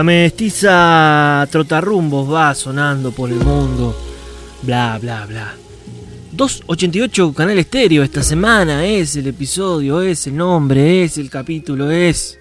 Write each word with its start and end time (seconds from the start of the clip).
La 0.00 0.04
mestiza 0.04 1.46
trotarrumbos 1.50 2.32
va 2.32 2.54
sonando 2.54 3.12
por 3.12 3.28
el 3.28 3.36
mundo. 3.36 3.94
Bla, 4.62 4.98
bla, 4.98 5.26
bla. 5.26 5.54
288 6.32 7.34
Canal 7.34 7.58
Estéreo 7.58 8.02
esta 8.02 8.22
semana 8.22 8.86
es 8.86 9.14
el 9.16 9.26
episodio, 9.26 10.00
es 10.00 10.26
el 10.26 10.38
nombre, 10.38 11.04
es 11.04 11.18
el 11.18 11.28
capítulo, 11.28 11.90
es 11.90 12.38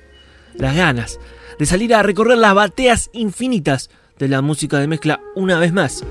las 0.55 0.73
ganas 0.73 1.19
de 1.59 1.65
salir 1.65 1.93
a 1.93 2.01
recorrer 2.01 2.37
las 2.37 2.53
bateas 2.53 3.09
infinitas 3.11 3.89
de 4.17 4.29
la 4.29 4.41
música 4.41 4.79
de 4.79 4.87
mezcla 4.87 5.19
una 5.35 5.59
vez 5.59 5.73
más. 5.73 6.05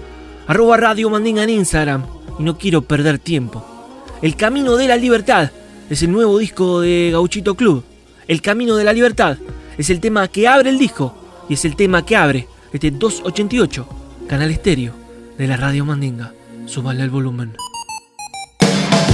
Arroba 0.48 0.76
Radio 0.76 1.08
Mandinga 1.08 1.44
en 1.44 1.48
Instagram 1.48 2.04
y 2.38 2.42
no 2.42 2.58
quiero 2.58 2.82
perder 2.82 3.18
tiempo. 3.18 4.04
El 4.20 4.36
Camino 4.36 4.76
de 4.76 4.86
la 4.86 4.96
Libertad 4.96 5.50
es 5.88 6.02
el 6.02 6.12
nuevo 6.12 6.36
disco 6.36 6.82
de 6.82 7.08
Gauchito 7.10 7.54
Club. 7.54 7.84
El 8.26 8.42
Camino 8.42 8.76
de 8.76 8.84
la 8.84 8.92
Libertad 8.92 9.38
es 9.78 9.88
el 9.88 9.98
tema 9.98 10.28
que 10.28 10.46
abre 10.46 10.68
el 10.68 10.76
disco 10.76 11.17
y 11.48 11.54
es 11.54 11.64
el 11.64 11.76
tema 11.76 12.04
que 12.04 12.16
abre 12.16 12.48
este 12.72 12.90
288 12.90 13.88
Canal 14.28 14.50
Estéreo 14.50 14.92
de 15.36 15.46
la 15.46 15.56
Radio 15.56 15.84
Mandinga. 15.84 16.32
Súbale 16.66 17.02
el 17.02 17.10
volumen. 17.10 17.56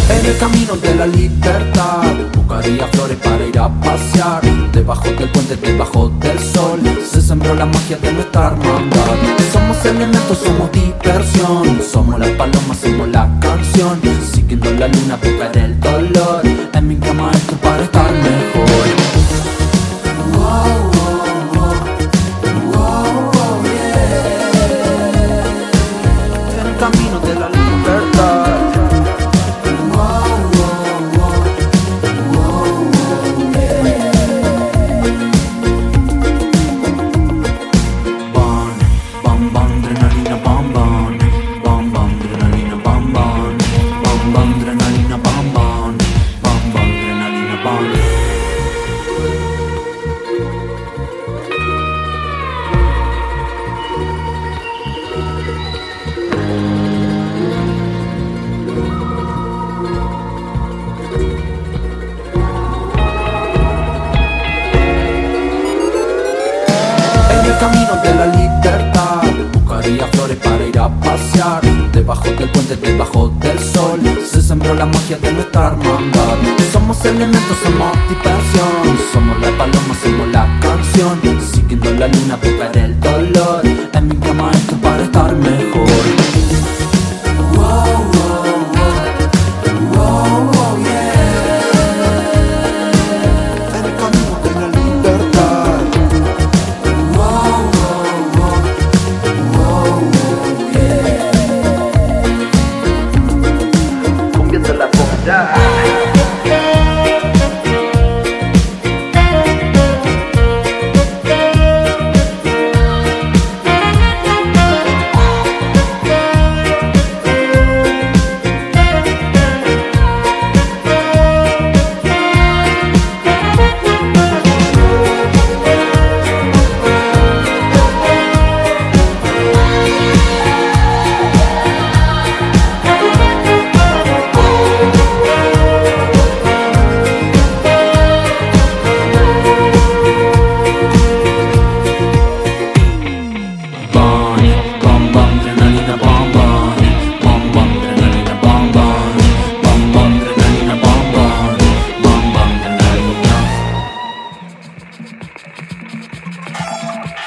En 0.08 0.26
el 0.26 0.36
camino 0.36 0.76
de 0.76 0.94
la 0.94 1.06
libertad 1.06 2.14
Buscaría 2.46 2.86
flores 2.88 3.16
para 3.18 3.46
ir 3.46 3.58
a 3.58 3.68
pasear. 3.80 4.42
Debajo 4.72 5.08
del 5.10 5.30
puente, 5.30 5.56
debajo 5.56 6.10
del 6.20 6.38
sol 6.38 6.80
Se 7.10 7.22
sembró 7.22 7.54
la 7.54 7.64
magia 7.64 7.96
de 7.96 8.12
nuestra 8.12 8.48
hermandad. 8.48 9.16
Somos 9.52 9.84
elementos, 9.84 10.38
somos 10.38 10.70
diversión. 10.72 11.80
Somos 11.82 12.18
las 12.18 12.30
palomas, 12.30 12.78
somos 12.78 13.08
la 13.08 13.30
canción. 13.40 14.00
Siguiendo 14.32 14.70
la 14.72 14.88
luna, 14.88 15.16
buscar 15.16 15.56
el 15.56 15.80
dolor. 15.80 16.42
En 16.72 16.88
mi 16.88 16.96
cama 16.96 17.30
esto 17.32 17.56
para 17.56 17.84
estar 17.84 18.12
mejor. 18.12 18.84
Wow, 20.34 21.03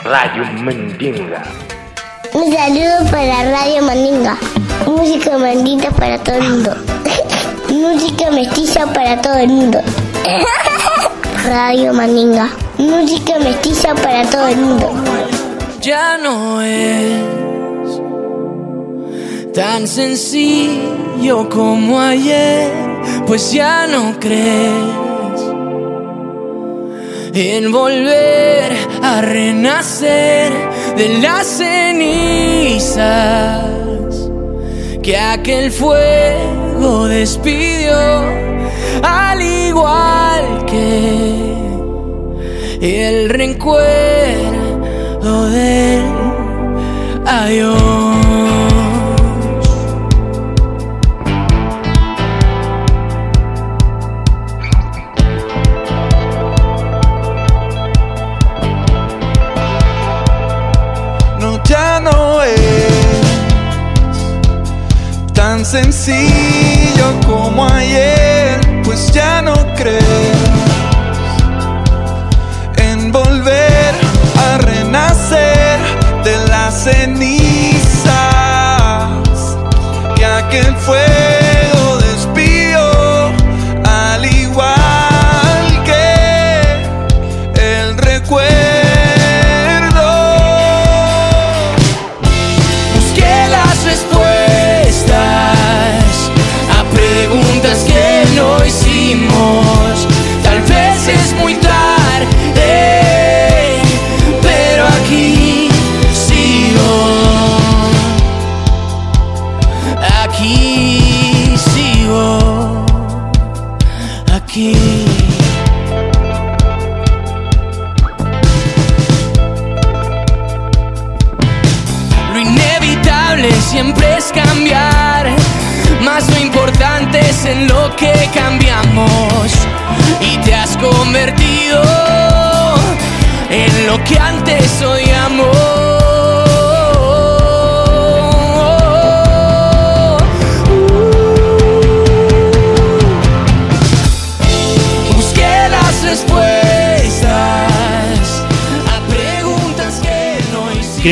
Mandinga. 0.08 1.44
Un 2.34 2.54
saludo 2.54 3.12
para 3.12 3.44
Radio 3.52 3.82
Mandinga. 3.82 4.38
Música 4.86 5.38
mandita 5.38 5.92
para 5.92 6.18
todo 6.20 6.36
el 6.38 6.44
mundo. 6.44 6.76
Música 7.70 8.32
mestiza 8.32 8.86
para 8.94 9.22
todo 9.22 9.36
el 9.36 9.50
mundo. 9.50 9.82
Radio 11.46 11.94
Mandinga. 11.94 12.50
Música 12.78 13.38
mestiza 13.40 13.94
para 13.96 14.24
todo 14.30 14.48
el 14.48 14.58
mundo. 14.58 14.90
Ya 15.82 16.18
no 16.18 16.62
es 16.62 17.22
tan 19.54 19.88
sencillo 19.88 21.50
como 21.50 22.00
ayer, 22.00 22.72
pues 23.26 23.52
ya 23.52 23.88
no 23.88 24.18
crees 24.20 25.07
en 27.40 27.72
volver 27.72 28.76
a 29.04 29.22
renacer 29.22 30.52
de 30.98 31.20
las 31.20 31.46
cenizas 31.46 32.98
que 35.04 35.16
aquel 35.16 35.72
fuego 35.72 37.08
despidió, 37.08 37.96
al 39.04 39.40
igual 39.42 40.66
que 40.66 41.36
el 42.82 43.30
recuerdo 43.30 43.86
del 45.52 46.06
adiós. 47.24 48.17
Sencillo 65.68 67.20
como 67.26 67.68
ayer, 67.68 68.58
pues 68.86 69.12
ya 69.12 69.42
no 69.42 69.54
crees 69.76 70.02
en 72.78 73.12
volver 73.12 73.94
a 74.50 74.60
renacer 74.60 75.78
de 76.24 76.38
las 76.48 76.86
cenizas 76.86 78.08
que 80.16 80.26
fuego 80.78 81.27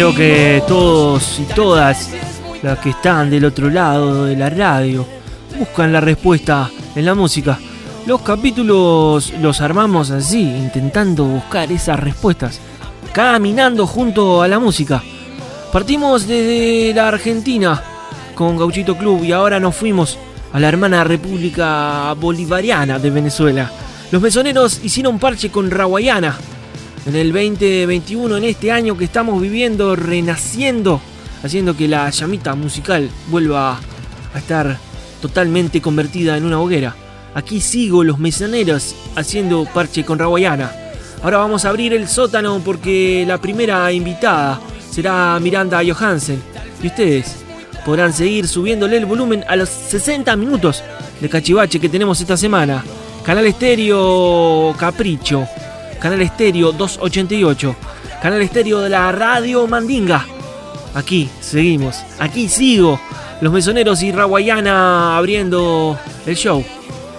Creo 0.06 0.18
que 0.18 0.64
todos 0.68 1.40
y 1.40 1.52
todas 1.56 2.12
las 2.62 2.78
que 2.78 2.92
están 2.92 3.32
del 3.32 3.44
otro 3.44 3.72
lado 3.72 4.26
de 4.26 4.36
la 4.36 4.52
radio 4.52 5.04
buscan 5.58 5.92
la 5.92 6.00
respuesta 6.00 6.70
en 6.96 7.06
la 7.06 7.16
música. 7.16 7.58
Los 8.06 8.22
capítulos 8.22 9.34
los 9.42 9.62
armamos 9.62 10.12
así, 10.12 10.42
intentando 10.42 11.26
buscar 11.26 11.72
esas 11.72 12.00
respuestas, 12.00 12.60
caminando 13.14 13.88
junto 13.88 14.44
a 14.44 14.48
la 14.48 14.60
música. 14.60 15.02
Partimos 15.74 16.28
desde 16.28 16.94
la 16.94 17.08
Argentina 17.08 17.82
con 18.36 18.58
Gauchito 18.58 18.96
Club 18.96 19.24
y 19.24 19.32
ahora 19.32 19.60
nos 19.60 19.76
fuimos 19.76 20.20
a 20.54 20.60
la 20.60 20.68
hermana 20.68 21.04
República 21.04 22.14
Bolivariana 22.14 23.00
de 23.00 23.10
Venezuela. 23.10 23.72
Los 24.12 24.22
mesoneros 24.22 24.82
hicieron 24.84 25.18
parche 25.18 25.50
con 25.50 25.72
Raguayana, 25.72 26.38
en 27.06 27.16
el 27.16 27.32
2021, 27.32 28.38
en 28.38 28.44
este 28.44 28.72
año 28.72 28.98
que 28.98 29.06
estamos 29.06 29.40
viviendo, 29.40 29.96
renaciendo, 29.96 31.00
haciendo 31.44 31.78
que 31.78 31.88
la 31.88 32.10
llamita 32.10 32.56
musical 32.56 33.10
vuelva 33.30 33.80
a 34.34 34.38
estar 34.38 34.78
totalmente 35.22 35.82
convertida 35.82 36.36
en 36.36 36.46
una 36.46 36.60
hoguera. 36.60 36.96
Aquí 37.36 37.62
sigo 37.62 38.04
los 38.04 38.18
mesoneros 38.18 38.96
haciendo 39.16 39.66
parche 39.66 40.04
con 40.04 40.18
Raguayana. 40.18 40.72
Ahora 41.22 41.38
vamos 41.38 41.66
a 41.66 41.70
abrir 41.70 41.94
el 41.94 42.08
sótano 42.08 42.62
porque 42.64 43.24
la 43.28 43.40
primera 43.40 43.92
invitada 43.92 44.60
será 44.90 45.40
Miranda 45.40 45.82
Johansen. 45.86 46.42
Y 46.82 46.88
ustedes 46.88 47.38
podrán 47.86 48.14
seguir 48.14 48.48
subiéndole 48.48 48.98
el 48.98 49.06
volumen 49.06 49.44
a 49.48 49.56
los 49.56 49.70
60 49.70 50.36
minutos 50.36 50.84
de 51.22 51.30
cachivache 51.30 51.80
que 51.80 51.90
tenemos 51.90 52.20
esta 52.20 52.38
semana. 52.38 52.84
Canal 53.24 53.46
Estéreo 53.46 54.74
Capricho. 54.78 55.48
Canal 56.06 56.22
Estéreo 56.22 56.72
288. 56.72 57.76
Canal 58.22 58.40
Estéreo 58.44 58.80
de 58.80 58.90
la 58.90 59.12
Radio 59.12 59.66
Mandinga. 59.66 60.24
Aquí 60.94 61.28
seguimos. 61.40 62.04
Aquí 62.20 62.48
sigo. 62.48 63.00
Los 63.42 63.52
mesoneros 63.52 64.04
y 64.04 64.12
Raguayana 64.12 65.18
abriendo 65.18 65.98
el 66.28 66.36
show. 66.36 66.64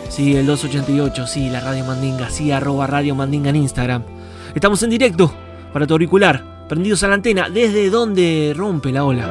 Sí, 0.09 0.37
el 0.37 0.47
288, 0.47 1.27
sí, 1.27 1.51
la 1.51 1.59
Radio 1.59 1.85
Mandinga, 1.85 2.31
sí, 2.31 2.53
arroba 2.53 2.87
Radio 2.87 3.17
Mandinga 3.17 3.51
en 3.51 3.57
Instagram. 3.57 4.05
Estamos 4.55 4.81
en 4.85 4.91
directo 4.91 5.35
para 5.73 5.85
tu 5.85 5.95
auricular, 5.95 6.45
prendidos 6.69 7.03
a 7.03 7.09
la 7.09 7.15
antena, 7.15 7.49
desde 7.51 7.91
donde 7.91 8.55
rompe 8.57 8.93
la 8.93 9.03
ola. 9.03 9.29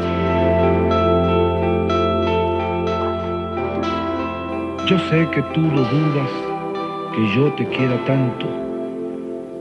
Yo 4.85 5.00
sé 5.09 5.29
que 5.33 5.41
tú 5.53 5.62
lo 5.62 5.85
dudas, 5.85 6.29
que 7.15 7.35
yo 7.38 7.53
te 7.53 7.65
quiera 7.69 8.03
tanto. 8.03 8.64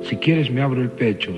Si 0.08 0.16
quieres 0.16 0.50
me 0.50 0.60
abro 0.60 0.82
el 0.82 0.90
pecho 0.90 1.32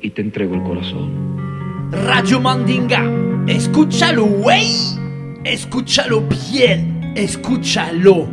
y 0.00 0.10
te 0.10 0.22
entrego 0.22 0.54
el 0.54 0.62
corazón. 0.62 1.90
Radio 2.06 2.40
Mandinga, 2.40 3.04
escúchalo, 3.46 4.24
güey. 4.24 4.66
Escúchalo 5.44 6.22
bien, 6.22 7.12
escúchalo. 7.16 8.28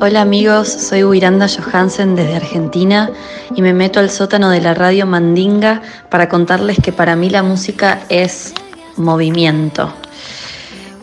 Hola 0.00 0.22
amigos, 0.22 0.68
soy 0.68 1.04
Wiranda 1.04 1.46
Johansen 1.48 2.16
desde 2.16 2.34
Argentina 2.34 3.10
y 3.54 3.62
me 3.62 3.72
meto 3.72 4.00
al 4.00 4.10
sótano 4.10 4.50
de 4.50 4.60
la 4.60 4.74
radio 4.74 5.06
Mandinga 5.06 5.80
para 6.10 6.28
contarles 6.28 6.78
que 6.82 6.92
para 6.92 7.14
mí 7.14 7.30
la 7.30 7.44
música 7.44 8.00
es 8.08 8.52
movimiento. 8.96 9.94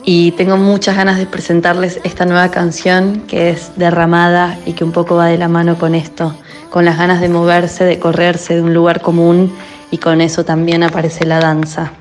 Y 0.03 0.31
tengo 0.31 0.57
muchas 0.57 0.95
ganas 0.95 1.17
de 1.17 1.25
presentarles 1.25 1.99
esta 2.03 2.25
nueva 2.25 2.49
canción 2.49 3.23
que 3.27 3.49
es 3.51 3.71
derramada 3.75 4.57
y 4.65 4.73
que 4.73 4.83
un 4.83 4.91
poco 4.91 5.15
va 5.15 5.27
de 5.27 5.37
la 5.37 5.47
mano 5.47 5.77
con 5.77 5.93
esto, 5.93 6.35
con 6.69 6.85
las 6.85 6.97
ganas 6.97 7.21
de 7.21 7.29
moverse, 7.29 7.83
de 7.83 7.99
correrse 7.99 8.55
de 8.55 8.61
un 8.61 8.73
lugar 8.73 9.01
común 9.01 9.53
y 9.91 9.97
con 9.97 10.21
eso 10.21 10.43
también 10.43 10.83
aparece 10.83 11.25
la 11.25 11.39
danza. 11.39 11.91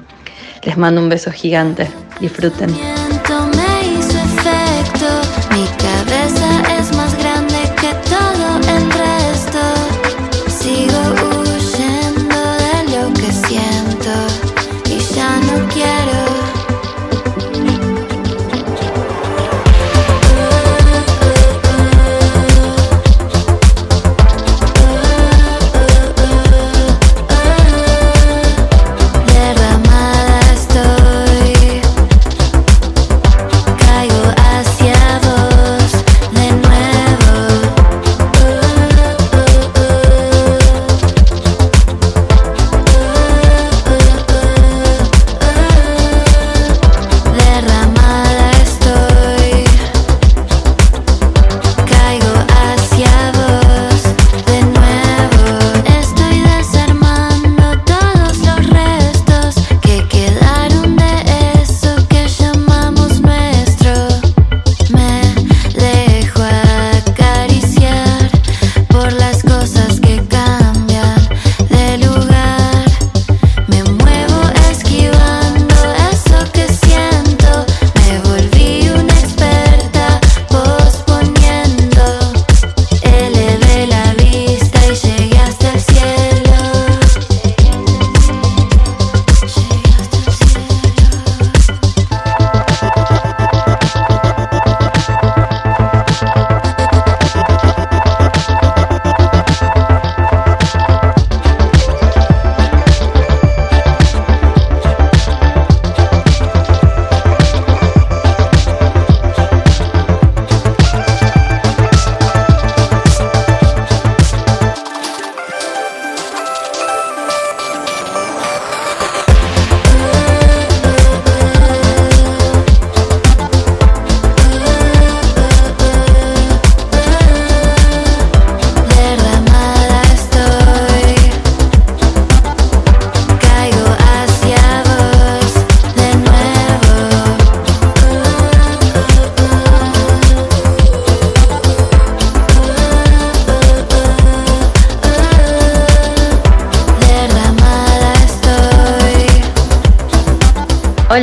Les 0.63 0.77
mando 0.77 1.01
un 1.01 1.09
beso 1.09 1.31
gigante, 1.31 1.89
disfruten. 2.21 2.71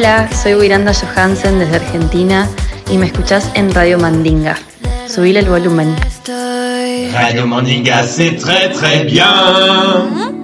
Hola, 0.08 0.30
soy 0.32 0.54
Wiranda 0.54 0.94
Johansen 0.94 1.60
desde 1.60 1.76
Argentina 1.76 2.48
y 2.90 2.98
me 2.98 3.08
escuchás 3.08 3.52
en 3.56 3.74
Radio 3.74 4.00
Mandinga. 4.00 4.56
Subile 5.06 5.42
el 5.42 5.50
volumen. 5.50 5.94
Radio 7.12 7.46
Mandinga, 7.46 8.04
c'est 8.04 8.38
très 8.38 8.70
très 8.70 9.04
bien. 9.04 10.37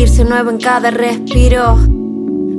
Sentirse 0.00 0.24
nuevo 0.24 0.48
en 0.48 0.56
cada 0.56 0.90
respiro. 0.90 1.78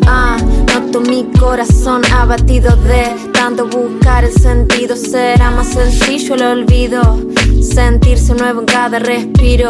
Ah, 0.05 0.37
noto 0.71 1.01
mi 1.01 1.23
corazón 1.39 2.03
abatido 2.13 2.75
de 2.75 3.15
tanto 3.33 3.65
buscar 3.65 4.23
el 4.23 4.31
sentido. 4.31 4.95
Será 4.95 5.49
más 5.49 5.69
sencillo 5.69 6.35
el 6.35 6.43
olvido. 6.43 7.01
Sentirse 7.59 8.35
nuevo 8.35 8.59
en 8.59 8.67
cada 8.67 8.99
respiro. 8.99 9.69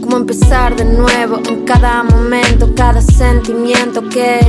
Como 0.00 0.16
empezar 0.16 0.74
de 0.74 0.86
nuevo 0.86 1.38
en 1.48 1.64
cada 1.64 2.02
momento, 2.02 2.74
cada 2.74 3.00
sentimiento 3.00 4.02
que 4.08 4.40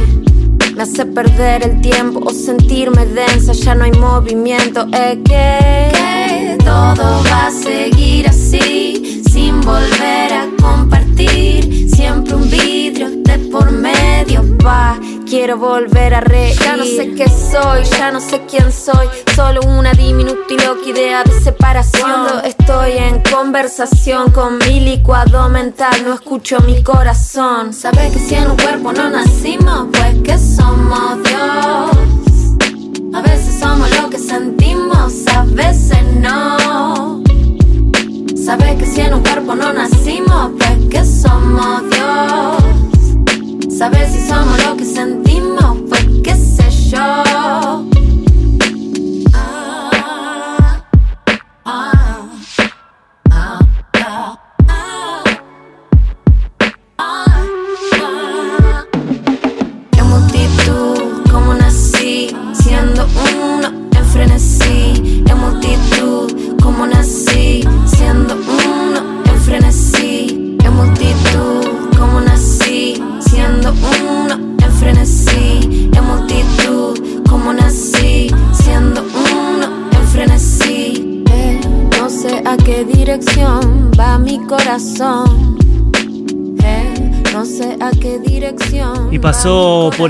me 0.75 0.81
hace 0.81 1.05
perder 1.05 1.67
el 1.67 1.81
tiempo 1.81 2.19
o 2.25 2.31
sentirme 2.31 3.05
densa. 3.05 3.53
Ya 3.53 3.75
no 3.75 3.83
hay 3.83 3.91
movimiento. 3.91 4.87
Es 4.91 5.17
que, 5.17 5.91
que 5.93 6.57
todo 6.65 7.23
va 7.29 7.45
a 7.45 7.51
seguir 7.51 8.27
así, 8.27 9.21
sin 9.31 9.61
volver 9.61 10.33
a 10.33 10.44
compartir. 10.65 11.89
Siempre 11.89 12.35
un 12.35 12.49
vidrio 12.49 13.09
de 13.23 13.37
por 13.51 13.71
medio 13.71 14.43
va. 14.65 14.99
Quiero 15.27 15.57
volver 15.57 16.13
a 16.13 16.21
reír. 16.21 16.55
Ya 16.59 16.75
no 16.77 16.85
sé 16.85 17.13
qué 17.15 17.27
soy, 17.27 17.83
ya 17.97 18.11
no 18.11 18.19
sé 18.19 18.41
quién 18.49 18.71
soy. 18.71 19.07
Solo 19.35 19.61
una 19.61 19.91
diminuta 19.93 20.53
y 20.53 20.57
loca 20.57 20.89
idea 20.89 21.23
de 21.23 21.39
separación. 21.41 22.01
Cuando 22.01 22.43
estoy 22.43 22.91
en 22.97 23.21
conversación 23.21 24.31
con 24.31 24.57
mi 24.59 24.79
licuado 24.79 25.49
mental, 25.49 26.03
no 26.05 26.13
escucho 26.13 26.59
mi 26.61 26.83
corazón. 26.83 27.73
¿Sabes 27.73 28.13
que 28.13 28.19
si 28.19 28.35
en 28.35 28.51
un 28.51 28.57
cuerpo 28.57 28.93
no 28.93 29.09
nacimos? 29.09 29.87
Pues 29.91 30.15
que 30.23 30.37
somos 30.37 31.23
Dios. 31.23 31.34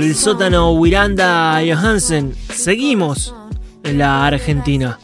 El 0.06 0.14
sótano 0.14 0.70
Wiranda 0.72 1.60
Johansen. 1.66 2.32
Seguimos 2.52 3.34
en 3.82 3.98
la 3.98 4.24
Argentina. 4.24 5.00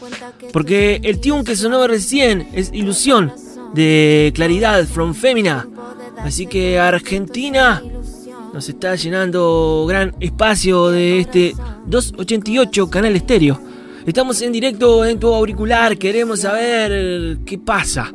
Porque 0.53 1.01
el 1.03 1.21
tune 1.21 1.43
que 1.43 1.57
sonó 1.57 1.89
recién 1.89 2.49
es 2.53 2.71
Ilusión 2.73 3.33
de 3.75 4.31
Claridad 4.33 4.87
from 4.87 5.13
Femina. 5.13 5.67
Así 6.19 6.47
que 6.47 6.79
Argentina 6.79 7.83
nos 8.55 8.69
está 8.69 8.95
llenando 8.95 9.87
gran 9.89 10.15
espacio 10.21 10.91
de 10.91 11.19
este 11.19 11.57
288 11.87 12.89
canal 12.89 13.17
estéreo. 13.17 13.61
Estamos 14.07 14.41
en 14.41 14.53
directo 14.53 15.05
en 15.05 15.19
tu 15.19 15.35
auricular, 15.35 15.99
queremos 15.99 16.41
saber 16.43 17.39
qué 17.45 17.59
pasa 17.59 18.13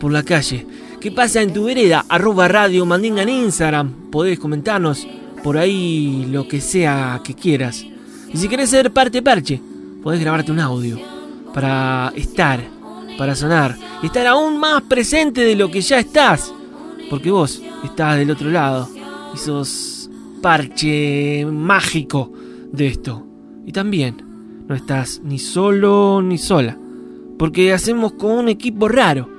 por 0.00 0.10
la 0.10 0.24
calle. 0.24 0.66
¿Qué 1.00 1.12
pasa 1.12 1.40
en 1.40 1.52
tu 1.52 1.66
vereda? 1.66 2.04
Arroba 2.08 2.48
Radio 2.48 2.84
Mandinga 2.84 3.22
en 3.22 3.28
Instagram. 3.28 4.10
Podés 4.10 4.40
comentarnos 4.40 5.06
por 5.46 5.58
ahí 5.58 6.26
lo 6.28 6.48
que 6.48 6.60
sea 6.60 7.20
que 7.22 7.32
quieras. 7.32 7.86
Y 8.34 8.36
si 8.36 8.48
querés 8.48 8.68
ser 8.68 8.92
parte 8.92 9.22
parche, 9.22 9.62
podés 10.02 10.18
grabarte 10.18 10.50
un 10.50 10.58
audio 10.58 10.98
para 11.54 12.12
estar, 12.16 12.68
para 13.16 13.36
sonar, 13.36 13.76
estar 14.02 14.26
aún 14.26 14.58
más 14.58 14.82
presente 14.82 15.42
de 15.42 15.54
lo 15.54 15.70
que 15.70 15.82
ya 15.82 16.00
estás. 16.00 16.52
Porque 17.08 17.30
vos 17.30 17.62
estás 17.84 18.18
del 18.18 18.32
otro 18.32 18.50
lado 18.50 18.88
y 19.32 19.38
sos 19.38 20.10
parche 20.42 21.46
mágico 21.46 22.32
de 22.72 22.88
esto. 22.88 23.24
Y 23.64 23.70
también 23.70 24.16
no 24.66 24.74
estás 24.74 25.20
ni 25.22 25.38
solo 25.38 26.22
ni 26.22 26.38
sola. 26.38 26.76
Porque 27.38 27.72
hacemos 27.72 28.14
con 28.14 28.32
un 28.32 28.48
equipo 28.48 28.88
raro 28.88 29.30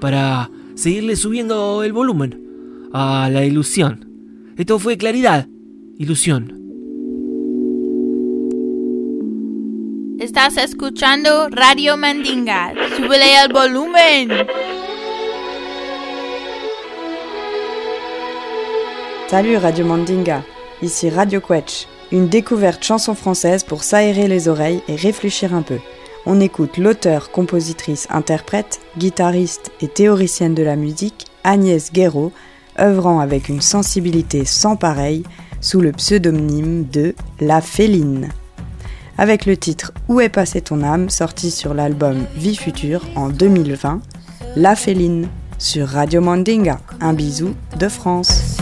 para 0.00 0.50
seguirle 0.74 1.14
subiendo 1.14 1.84
el 1.84 1.92
volumen 1.92 2.88
a 2.92 3.30
la 3.30 3.44
ilusión. 3.44 4.05
Esto 4.56 4.78
fue 4.78 4.96
claridad, 4.96 5.48
ilusión. 5.98 6.50
Estás 10.18 10.56
escuchando 10.56 11.50
Radio 11.50 11.98
Mandinga. 11.98 12.72
Súbele 12.96 13.26
el 13.44 13.52
volumen. 13.52 14.30
Salut 19.28 19.60
Radio 19.60 19.84
Mandinga, 19.84 20.42
ici 20.80 21.10
Radio 21.10 21.42
Quetch, 21.42 21.86
une 22.10 22.30
découverte 22.30 22.82
chanson 22.82 23.14
française 23.14 23.62
pour 23.62 23.84
s'aérer 23.84 24.26
les 24.26 24.48
oreilles 24.48 24.82
et 24.88 24.96
réfléchir 24.96 25.52
un 25.52 25.60
peu. 25.60 25.80
On 26.24 26.40
écoute 26.40 26.78
l'auteur, 26.78 27.30
compositrice, 27.30 28.06
interprète, 28.08 28.80
guitariste 28.96 29.70
et 29.82 29.88
théoricienne 29.88 30.54
de 30.54 30.62
la 30.62 30.76
musique 30.76 31.26
Agnès 31.44 31.92
Guéraud, 31.92 32.32
œuvrant 32.80 33.20
avec 33.20 33.48
une 33.48 33.60
sensibilité 33.60 34.44
sans 34.44 34.76
pareille 34.76 35.24
sous 35.60 35.80
le 35.80 35.92
pseudonyme 35.92 36.86
de 36.92 37.14
La 37.40 37.60
Féline. 37.60 38.28
Avec 39.18 39.46
le 39.46 39.56
titre 39.56 39.92
Où 40.08 40.20
est 40.20 40.28
passée 40.28 40.60
ton 40.60 40.82
âme, 40.82 41.08
sorti 41.08 41.50
sur 41.50 41.74
l'album 41.74 42.24
Vie 42.36 42.56
future 42.56 43.02
en 43.16 43.28
2020, 43.28 44.00
La 44.56 44.76
Féline 44.76 45.28
sur 45.58 45.88
Radio 45.88 46.20
Mandinga. 46.20 46.78
Un 47.00 47.14
bisou 47.14 47.54
de 47.78 47.88
France. 47.88 48.58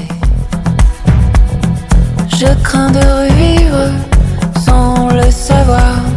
Je 2.38 2.62
crains 2.62 2.90
de 2.90 3.00
sans 4.64 5.09
le 5.11 5.30
savoir 5.30 6.13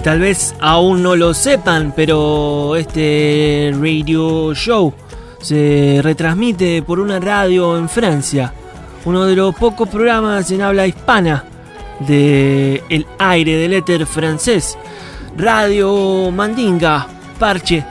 tal 0.00 0.20
vez 0.20 0.54
aún 0.60 1.02
no 1.02 1.16
lo 1.16 1.34
sepan, 1.34 1.92
pero 1.94 2.76
este 2.76 3.72
radio 3.74 4.54
show 4.54 4.94
se 5.40 6.00
retransmite 6.02 6.82
por 6.82 7.00
una 7.00 7.18
radio 7.18 7.76
en 7.76 7.88
Francia, 7.88 8.52
uno 9.04 9.26
de 9.26 9.36
los 9.36 9.54
pocos 9.54 9.88
programas 9.88 10.50
en 10.50 10.62
habla 10.62 10.86
hispana 10.86 11.44
de 12.00 12.82
el 12.88 13.06
aire 13.18 13.56
del 13.56 13.74
éter 13.74 14.06
francés. 14.06 14.78
Radio 15.36 16.30
Mandinga, 16.30 17.06
Parche, 17.38 17.84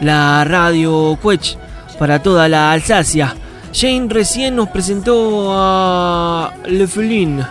la 0.00 0.44
radio 0.44 1.18
Quech 1.22 1.56
para 1.98 2.22
toda 2.22 2.48
la 2.48 2.72
Alsacia. 2.72 3.34
Jane 3.72 4.08
recién 4.08 4.56
nos 4.56 4.68
presentó 4.68 5.48
a 5.52 6.52
Le 6.66 6.86
Felin 6.86 7.44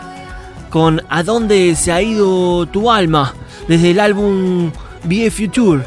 con 0.69 1.01
¿A 1.09 1.23
dónde 1.23 1.75
se 1.75 1.91
ha 1.91 2.01
ido 2.01 2.65
tu 2.65 2.91
alma? 2.91 3.33
Desde 3.67 3.91
el 3.91 3.99
álbum 3.99 4.71
Be 5.03 5.29
Future. 5.31 5.83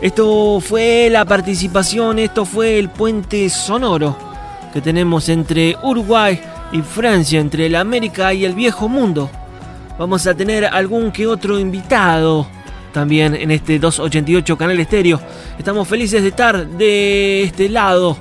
Esto 0.00 0.60
fue 0.60 1.08
la 1.10 1.24
participación, 1.24 2.18
esto 2.18 2.44
fue 2.44 2.78
el 2.78 2.90
puente 2.90 3.48
sonoro 3.48 4.16
que 4.72 4.80
tenemos 4.80 5.28
entre 5.28 5.76
Uruguay 5.82 6.40
y 6.72 6.82
Francia, 6.82 7.40
entre 7.40 7.68
la 7.70 7.80
América 7.80 8.34
y 8.34 8.44
el 8.44 8.54
viejo 8.54 8.88
mundo. 8.88 9.30
Vamos 9.98 10.26
a 10.26 10.34
tener 10.34 10.64
algún 10.64 11.12
que 11.12 11.26
otro 11.26 11.58
invitado 11.58 12.46
también 12.92 13.34
en 13.34 13.50
este 13.50 13.78
288 13.78 14.58
canal 14.58 14.78
estéreo. 14.80 15.20
Estamos 15.58 15.86
felices 15.86 16.22
de 16.22 16.28
estar 16.28 16.66
de 16.66 17.44
este 17.44 17.68
lado 17.68 18.16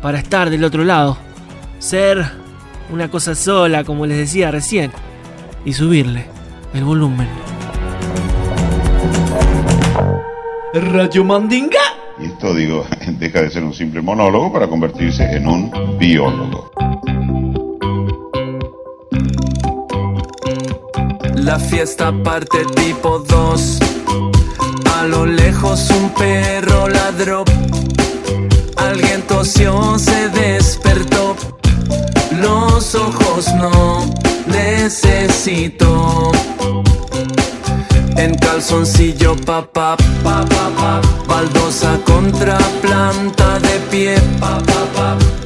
para 0.00 0.18
estar 0.18 0.50
del 0.50 0.64
otro 0.64 0.84
lado. 0.84 1.18
Ser 1.78 2.24
una 2.90 3.10
cosa 3.10 3.34
sola, 3.34 3.84
como 3.84 4.06
les 4.06 4.16
decía 4.16 4.50
recién, 4.50 4.92
y 5.64 5.72
subirle 5.72 6.26
el 6.74 6.84
volumen. 6.84 7.28
Radio 10.74 11.22
Mandinga. 11.22 11.80
Y 12.18 12.26
esto, 12.26 12.54
digo, 12.54 12.86
deja 13.18 13.42
de 13.42 13.50
ser 13.50 13.62
un 13.62 13.74
simple 13.74 14.00
monólogo 14.00 14.52
para 14.52 14.68
convertirse 14.68 15.24
en 15.24 15.46
un 15.46 15.98
biólogo. 15.98 16.70
La 21.34 21.58
fiesta 21.58 22.12
parte 22.22 22.64
tipo 22.74 23.18
2. 23.18 23.78
A 24.96 25.04
lo 25.04 25.26
lejos 25.26 25.90
un 25.90 26.10
perro 26.10 26.88
ladró. 26.88 27.44
Alguien 28.76 29.22
tosió, 29.22 29.98
se 29.98 30.28
despertó. 30.30 31.36
Los 32.40 32.94
ojos 32.94 33.52
no 33.54 34.06
necesito 34.46 36.32
en 38.16 38.34
calzoncillo 38.36 39.36
papá, 39.36 39.96
pa, 40.22 40.44
pa, 40.44 40.70
pa, 40.76 41.00
baldosa 41.26 41.98
contra 42.04 42.58
planta 42.80 43.58
de 43.60 43.78
pie, 43.90 44.16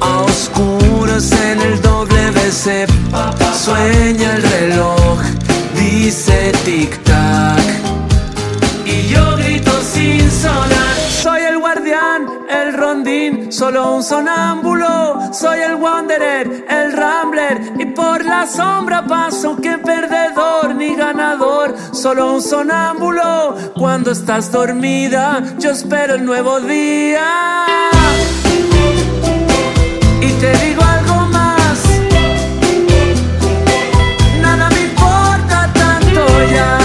a 0.01 0.21
oscuras 0.23 1.31
en 1.31 1.61
el 1.61 1.81
WC, 1.81 2.87
pa, 3.11 3.31
pa, 3.31 3.53
sueña 3.53 4.35
el 4.35 4.43
reloj, 4.43 5.19
dice 5.75 6.51
tic 6.65 6.97
tac, 7.03 7.65
y 8.85 9.07
yo 9.07 9.35
grito 9.37 9.71
sin 9.81 10.29
sonar, 10.31 10.95
soy 11.21 11.41
el 11.41 11.59
guardián, 11.59 12.27
el 12.49 12.73
rondín, 12.73 13.51
solo 13.51 13.95
un 13.95 14.03
sonámbulo, 14.03 15.19
soy 15.33 15.59
el 15.59 15.75
wanderer, 15.75 16.65
el 16.69 16.91
sombra 18.47 19.05
paso 19.05 19.57
que 19.57 19.77
perdedor 19.77 20.73
ni 20.75 20.95
ganador, 20.95 21.75
solo 21.91 22.33
un 22.33 22.41
sonámbulo, 22.41 23.55
cuando 23.75 24.11
estás 24.11 24.51
dormida, 24.51 25.43
yo 25.59 25.71
espero 25.71 26.15
el 26.15 26.25
nuevo 26.25 26.59
día. 26.61 27.65
Y 30.21 30.31
te 30.41 30.51
digo 30.65 30.81
algo 30.81 31.25
más, 31.27 31.79
nada 34.41 34.69
me 34.69 34.81
importa 34.81 35.71
tanto 35.73 36.25
ya, 36.51 36.77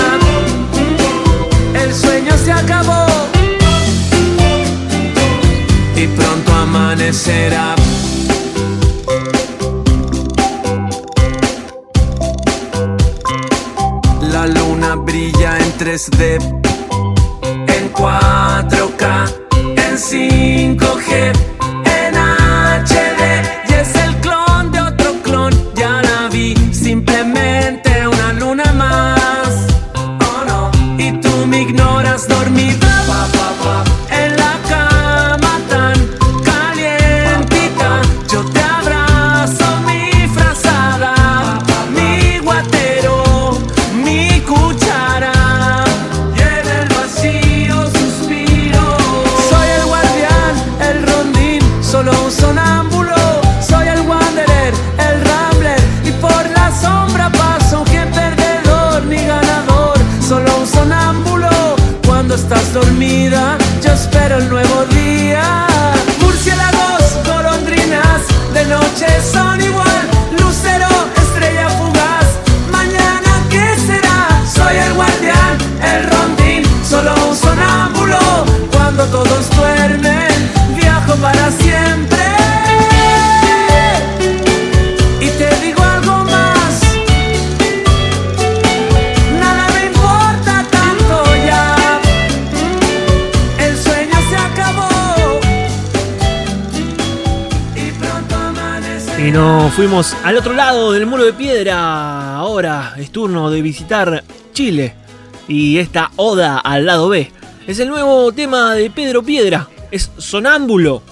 el 1.75 1.95
sueño 1.95 2.33
se 2.37 2.53
acabó 2.53 3.07
y 5.97 6.07
pronto 6.09 6.53
amanecerá. 6.53 7.82
Brilla 14.97 15.59
en 15.59 15.73
3D, 15.79 16.39
en 17.69 17.93
4K, 17.93 19.05
en 19.77 19.97
5G, 19.97 21.52
nos 99.43 99.75
fuimos 99.75 100.15
al 100.23 100.37
otro 100.37 100.55
lado 100.55 100.93
del 100.93 101.05
muro 101.05 101.25
de 101.25 101.33
piedra. 101.33 102.37
Ahora 102.37 102.95
es 102.97 103.11
turno 103.11 103.51
de 103.51 103.61
visitar 103.61 104.23
Chile. 104.53 104.95
Y 105.49 105.79
esta 105.79 106.13
oda 106.15 106.59
al 106.59 106.87
lado 106.87 107.09
B. 107.09 107.29
Es 107.67 107.81
el 107.81 107.89
nuevo 107.89 108.31
tema 108.31 108.75
de 108.75 108.89
Pedro 108.89 109.25
Piedra. 109.25 109.69
Es 109.91 110.13
Sonámbulo. 110.17 111.03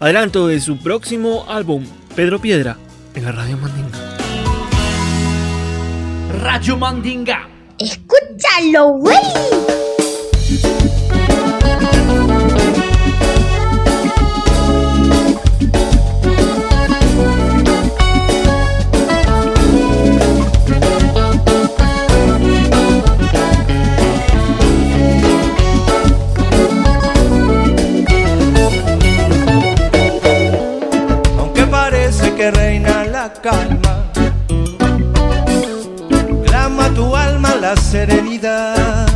Adelanto 0.00 0.46
de 0.46 0.60
su 0.60 0.78
próximo 0.78 1.44
álbum, 1.46 1.84
Pedro 2.16 2.40
Piedra, 2.40 2.78
en 3.14 3.24
la 3.24 3.32
Radio 3.32 3.58
Mandinga. 3.58 3.98
Radio 6.40 6.78
Mandinga. 6.78 7.48
Escúchalo, 7.78 8.92
güey. 8.92 9.18
Calma, 33.32 34.10
clama 36.44 36.88
tu 36.90 37.16
alma 37.16 37.54
la 37.54 37.74
serenidad. 37.76 39.06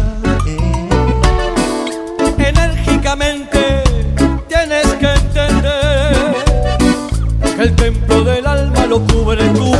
Enérgicamente 2.39 3.83
tienes 4.49 4.87
que 4.95 5.13
entender 5.13 6.35
que 7.57 7.63
el 7.63 7.77
templo 7.77 8.25
del 8.25 8.47
alma 8.47 8.87
lo 8.87 9.01
cubre 9.07 9.45
tu 9.51 9.75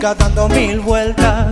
dando 0.00 0.48
mil 0.48 0.80
vueltas. 0.80 1.49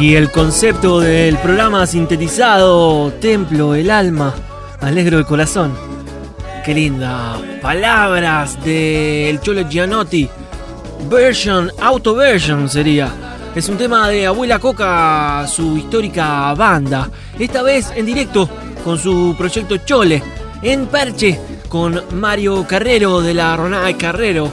Y 0.00 0.14
el 0.14 0.30
concepto 0.30 1.00
del 1.00 1.38
programa 1.38 1.86
sintetizado, 1.86 3.12
Templo, 3.12 3.74
el 3.74 3.90
alma, 3.90 4.34
alegro 4.80 5.18
el 5.18 5.24
corazón. 5.24 5.74
Qué 6.64 6.74
linda. 6.74 7.38
Palabras 7.62 8.62
del 8.62 9.40
Cholo 9.40 9.66
Gianotti. 9.68 10.28
Version, 11.08 11.72
auto 11.80 12.14
version 12.14 12.68
sería. 12.68 13.10
Es 13.54 13.70
un 13.70 13.78
tema 13.78 14.08
de 14.08 14.26
Abuela 14.26 14.58
Coca, 14.58 15.46
su 15.48 15.78
histórica 15.78 16.52
banda. 16.54 17.08
Esta 17.38 17.62
vez 17.62 17.90
en 17.96 18.04
directo 18.04 18.48
con 18.84 18.98
su 18.98 19.34
proyecto 19.36 19.78
Chole. 19.78 20.22
En 20.60 20.86
Perche 20.86 21.40
con 21.70 22.02
Mario 22.12 22.66
Carrero 22.66 23.22
de 23.22 23.32
la 23.32 23.56
Ronay 23.56 23.94
Carrero. 23.94 24.52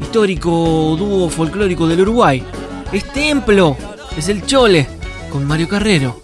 Histórico 0.00 0.96
dúo 0.98 1.30
folclórico 1.30 1.86
del 1.86 2.00
Uruguay. 2.00 2.42
Es 2.92 3.04
Templo. 3.12 3.76
Es 4.16 4.28
el 4.28 4.44
Chole 4.44 4.86
con 5.30 5.46
Mario 5.46 5.68
Carrero. 5.68 6.20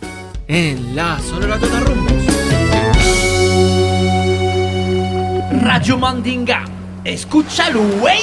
En 0.49 0.94
la 0.94 1.18
Sonora 1.20 1.59
Totarrumbos. 1.59 2.12
Radio 5.62 5.99
Mandinga. 5.99 6.64
Escúchalo, 7.05 7.83
güey. 8.01 8.20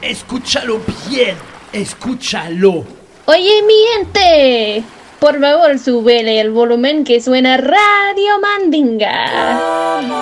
Escúchalo 0.00 0.80
bien. 1.08 1.36
Escúchalo. 1.72 2.84
Oye, 3.26 3.62
mi 3.66 3.74
gente, 3.92 4.84
por 5.18 5.40
favor, 5.40 5.78
súbele 5.78 6.40
el 6.40 6.50
volumen 6.50 7.04
que 7.04 7.20
suena 7.20 7.56
Radio 7.56 8.40
Mandinga. 8.40 9.60
¿Cómo 10.00 10.16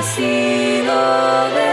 I 0.00 0.02
see 0.02 0.82
de 0.82 1.69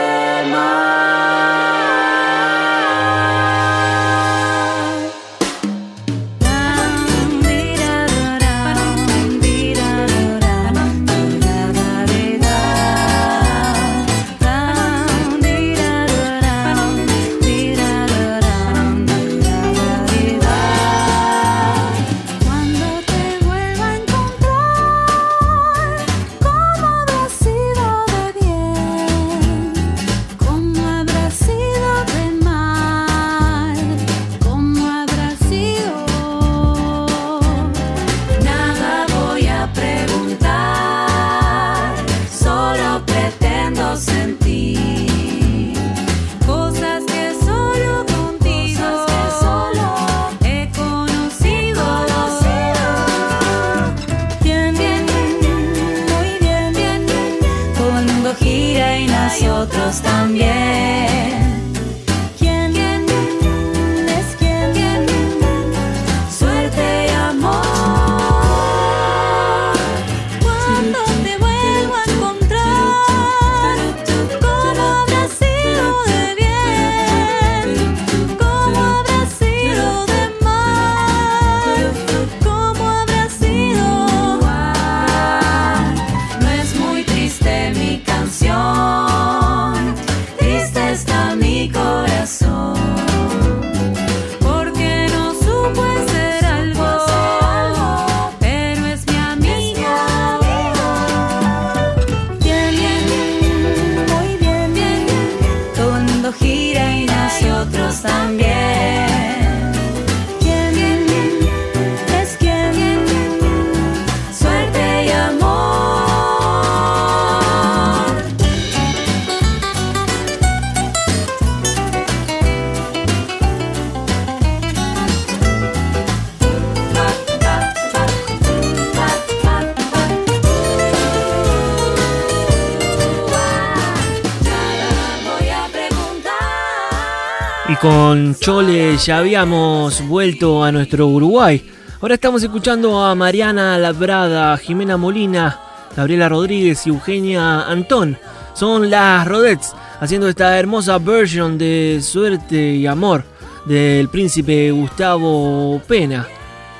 ya 139.07 139.19
habíamos 139.19 140.05
vuelto 140.05 140.65
a 140.65 140.71
nuestro 140.73 141.07
Uruguay. 141.07 141.65
Ahora 142.01 142.15
estamos 142.15 142.43
escuchando 142.43 143.01
a 143.01 143.15
Mariana 143.15 143.77
Labrada, 143.77 144.57
Jimena 144.57 144.97
Molina, 144.97 145.61
Gabriela 145.95 146.27
Rodríguez 146.27 146.85
y 146.85 146.89
Eugenia 146.89 147.61
Antón. 147.61 148.17
Son 148.53 148.89
las 148.89 149.25
Rodets 149.25 149.73
haciendo 150.01 150.27
esta 150.27 150.59
hermosa 150.59 150.97
version 150.97 151.57
de 151.57 152.01
Suerte 152.03 152.73
y 152.73 152.85
Amor 152.85 153.23
del 153.63 154.09
príncipe 154.09 154.71
Gustavo 154.71 155.81
Pena. 155.87 156.27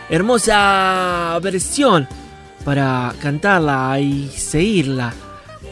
Hermosa 0.10 1.40
versión 1.42 2.10
para 2.66 3.16
cantarla 3.22 4.02
y 4.02 4.28
seguirla 4.28 5.14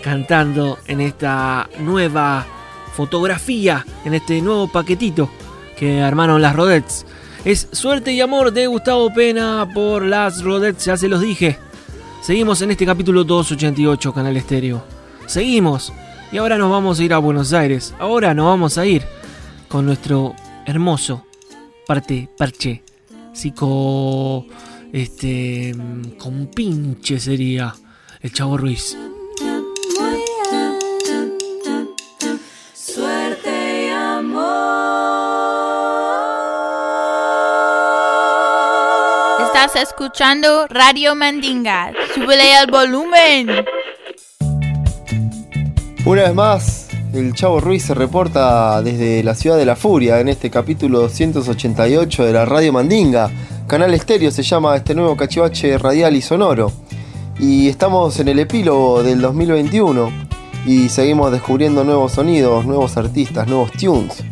cantando 0.01 0.79
en 0.87 1.01
esta 1.01 1.67
nueva 1.79 2.45
fotografía, 2.93 3.85
en 4.05 4.13
este 4.13 4.41
nuevo 4.41 4.71
paquetito 4.71 5.29
que 5.77 6.01
armaron 6.01 6.41
las 6.41 6.55
Rodets. 6.55 7.05
Es 7.43 7.67
Suerte 7.71 8.11
y 8.11 8.21
Amor 8.21 8.51
de 8.51 8.67
Gustavo 8.67 9.13
Pena 9.13 9.69
por 9.73 10.03
las 10.03 10.43
Rodets, 10.43 10.85
ya 10.85 10.97
se 10.97 11.07
los 11.07 11.21
dije. 11.21 11.57
Seguimos 12.21 12.61
en 12.61 12.71
este 12.71 12.85
capítulo 12.85 13.23
288, 13.23 14.13
Canal 14.13 14.35
Estéreo. 14.38 14.83
Seguimos. 15.27 15.93
Y 16.31 16.38
ahora 16.38 16.57
nos 16.57 16.71
vamos 16.71 16.99
a 16.99 17.03
ir 17.03 17.13
a 17.13 17.19
Buenos 17.19 17.53
Aires. 17.53 17.93
Ahora 17.99 18.33
nos 18.33 18.45
vamos 18.45 18.77
a 18.77 18.85
ir 18.85 19.03
con 19.67 19.85
nuestro 19.85 20.35
hermoso 20.65 21.25
parte, 21.85 22.29
parche, 22.38 22.83
psico, 23.33 24.45
este, 24.91 25.75
con 26.17 26.47
pinche 26.47 27.19
sería 27.19 27.73
el 28.21 28.31
Chavo 28.33 28.57
Ruiz. 28.57 28.97
Escuchando 39.81 40.67
Radio 40.67 41.15
Mandinga. 41.15 41.91
Súbele 42.13 42.55
al 42.55 42.71
volumen. 42.71 43.49
Una 46.05 46.21
vez 46.23 46.33
más, 46.33 46.88
el 47.13 47.33
Chavo 47.33 47.59
Ruiz 47.59 47.83
se 47.83 47.93
reporta 47.93 48.81
desde 48.81 49.21
la 49.21 49.35
ciudad 49.35 49.57
de 49.57 49.65
la 49.65 49.75
furia 49.75 50.21
en 50.21 50.29
este 50.29 50.49
capítulo 50.49 51.01
288 51.01 52.23
de 52.23 52.31
la 52.31 52.45
Radio 52.45 52.71
Mandinga. 52.71 53.29
Canal 53.67 53.93
Estéreo 53.93 54.31
se 54.31 54.43
llama 54.43 54.77
este 54.77 54.95
nuevo 54.95 55.17
cachivache 55.17 55.77
radial 55.77 56.15
y 56.15 56.21
sonoro. 56.21 56.71
Y 57.38 57.67
estamos 57.67 58.17
en 58.19 58.29
el 58.29 58.39
epílogo 58.39 59.03
del 59.03 59.19
2021 59.19 60.09
y 60.65 60.88
seguimos 60.88 61.33
descubriendo 61.33 61.83
nuevos 61.83 62.13
sonidos, 62.13 62.65
nuevos 62.65 62.95
artistas, 62.95 63.47
nuevos 63.47 63.73
tunes. 63.73 64.23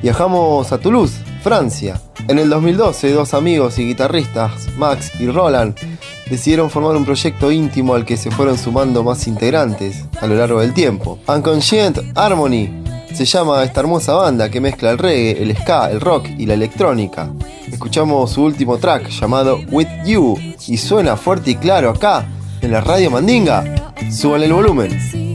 Viajamos 0.00 0.70
a 0.70 0.78
Toulouse, 0.78 1.20
Francia. 1.42 2.00
En 2.28 2.38
el 2.38 2.48
2012, 2.48 3.12
dos 3.12 3.34
amigos 3.34 3.78
y 3.78 3.86
guitarristas, 3.86 4.68
Max 4.76 5.10
y 5.18 5.28
Roland, 5.28 5.74
decidieron 6.30 6.70
formar 6.70 6.96
un 6.96 7.04
proyecto 7.04 7.50
íntimo 7.50 7.94
al 7.94 8.04
que 8.04 8.16
se 8.16 8.30
fueron 8.30 8.56
sumando 8.56 9.02
más 9.02 9.26
integrantes 9.26 10.04
a 10.20 10.26
lo 10.26 10.36
largo 10.36 10.60
del 10.60 10.72
tiempo. 10.72 11.18
Unconscient 11.26 11.98
Harmony 12.14 12.68
se 13.12 13.24
llama 13.24 13.62
esta 13.64 13.80
hermosa 13.80 14.14
banda 14.14 14.50
que 14.50 14.60
mezcla 14.60 14.90
el 14.90 14.98
reggae, 14.98 15.42
el 15.42 15.56
ska, 15.56 15.90
el 15.90 16.00
rock 16.00 16.28
y 16.38 16.46
la 16.46 16.54
electrónica. 16.54 17.30
Escuchamos 17.70 18.30
su 18.30 18.44
último 18.44 18.78
track 18.78 19.08
llamado 19.08 19.60
With 19.70 19.88
You 20.04 20.38
y 20.68 20.76
suena 20.76 21.16
fuerte 21.16 21.50
y 21.50 21.54
claro 21.56 21.90
acá 21.90 22.24
en 22.60 22.70
la 22.70 22.80
radio 22.80 23.10
Mandinga. 23.10 23.94
Suban 24.10 24.42
el 24.42 24.52
volumen. 24.52 25.31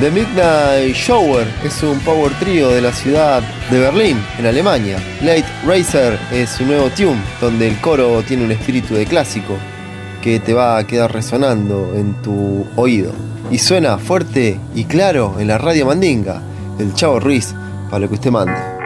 The 0.00 0.12
Midnight 0.12 0.94
Shower 0.94 1.44
es 1.64 1.82
un 1.82 1.98
power 1.98 2.30
trio 2.38 2.68
de 2.68 2.80
la 2.80 2.92
ciudad 2.92 3.42
de 3.68 3.80
Berlín, 3.80 4.16
en 4.38 4.46
Alemania. 4.46 4.96
Late 5.22 5.44
Racer 5.66 6.16
es 6.30 6.50
su 6.50 6.64
nuevo 6.64 6.88
tune, 6.90 7.20
donde 7.40 7.66
el 7.66 7.80
coro 7.80 8.22
tiene 8.22 8.44
un 8.44 8.52
espíritu 8.52 8.94
de 8.94 9.06
clásico 9.06 9.56
que 10.22 10.38
te 10.38 10.54
va 10.54 10.78
a 10.78 10.86
quedar 10.86 11.12
resonando 11.12 11.94
en 11.96 12.14
tu 12.22 12.64
oído. 12.76 13.12
Y 13.50 13.58
suena 13.58 13.98
fuerte 13.98 14.60
y 14.72 14.84
claro 14.84 15.34
en 15.40 15.48
la 15.48 15.58
radio 15.58 15.86
Mandinga, 15.86 16.42
del 16.78 16.94
Chavo 16.94 17.18
Ruiz, 17.18 17.52
para 17.90 17.98
lo 17.98 18.08
que 18.08 18.14
usted 18.14 18.30
mande. 18.30 18.77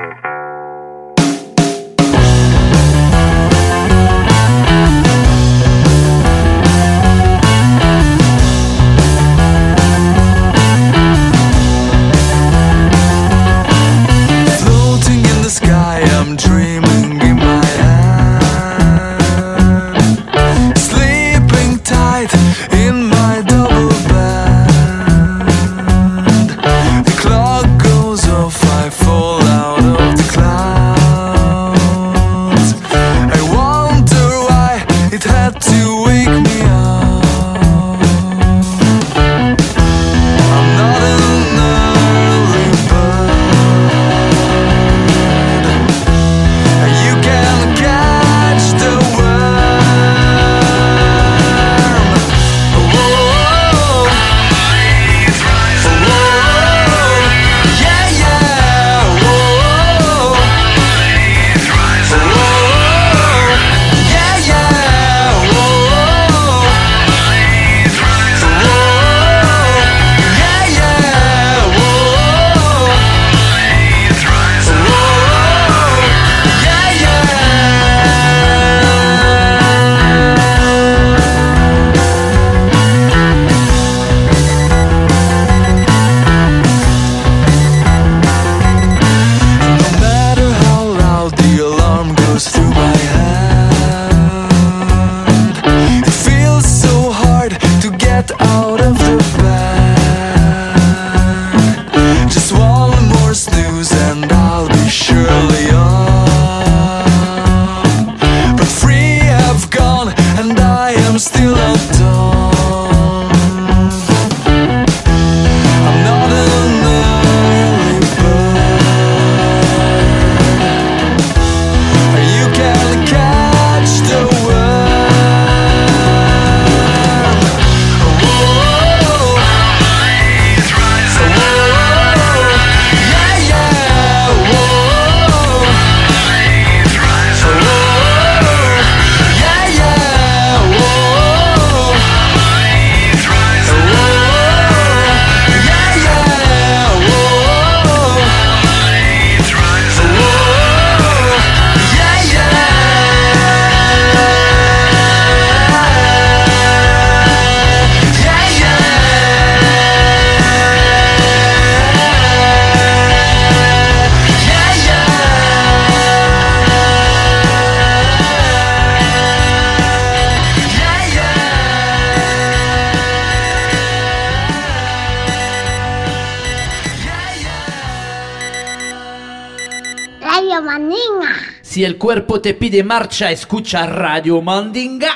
Si 181.73 181.87
el 181.87 181.97
cuerpo 181.97 182.39
te 182.39 182.53
pide 182.53 182.85
marcha, 182.85 183.31
escucha 183.31 183.87
Radio 183.87 184.43
Mandinga. 184.43 185.09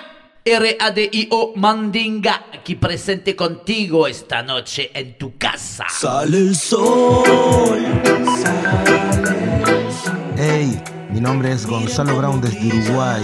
R-A-D-I-O 0.43 1.53
Mandinga, 1.55 2.47
aquí 2.55 2.77
presente 2.77 3.37
contigo 3.37 4.07
esta 4.07 4.43
noche 4.43 4.91
en 4.95 5.19
tu 5.19 5.37
casa. 5.37 5.85
Sale 5.91 6.39
el 6.39 6.57
sol. 6.57 7.77
Hey, 10.39 10.81
mi 11.11 11.21
nombre 11.21 11.53
es 11.53 11.67
Gonzalo 11.67 12.17
Brown 12.17 12.41
desde 12.41 12.67
Uruguay 12.69 13.23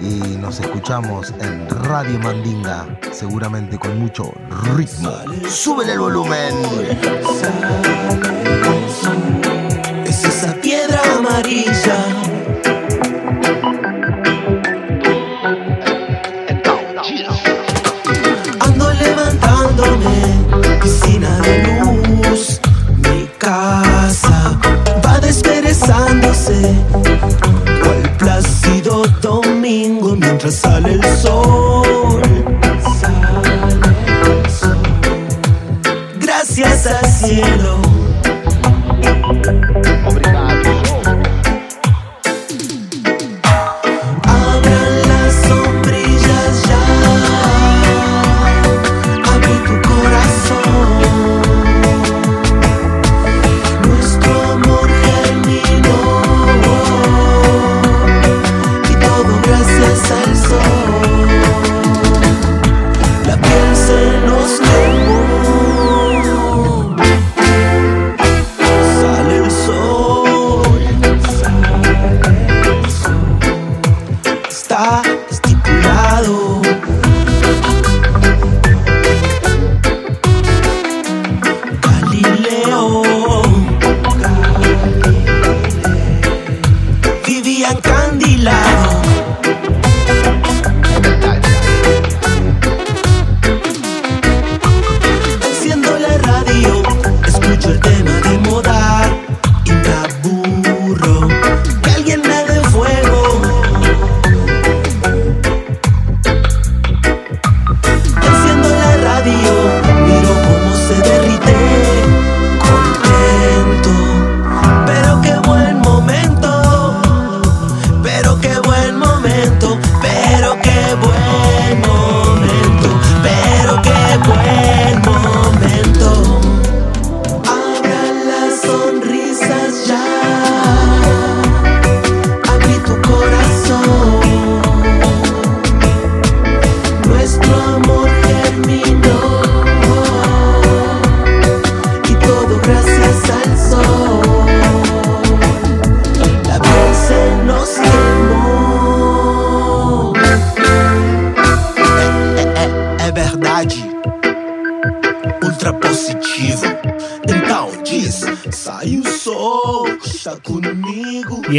y 0.00 0.36
nos 0.38 0.58
escuchamos 0.58 1.32
en 1.40 1.68
Radio 1.68 2.18
Mandinga, 2.18 2.98
seguramente 3.12 3.78
con 3.78 4.00
mucho 4.00 4.34
ritmo. 4.74 5.12
¡Súbele 5.48 5.92
el 5.92 6.00
volumen! 6.00 6.52
Es 10.04 10.24
esa 10.24 10.52
piedra 10.60 11.00
amarilla. 11.16 12.23
Cual 27.82 28.16
plácido 28.18 29.04
domingo 29.20 30.16
mientras 30.16 30.54
sale 30.54 30.92
el 30.92 31.04
sol. 31.18 32.22
Gracias 36.20 36.86
al 36.86 37.06
cielo. 37.06 37.93
다. 74.74 75.13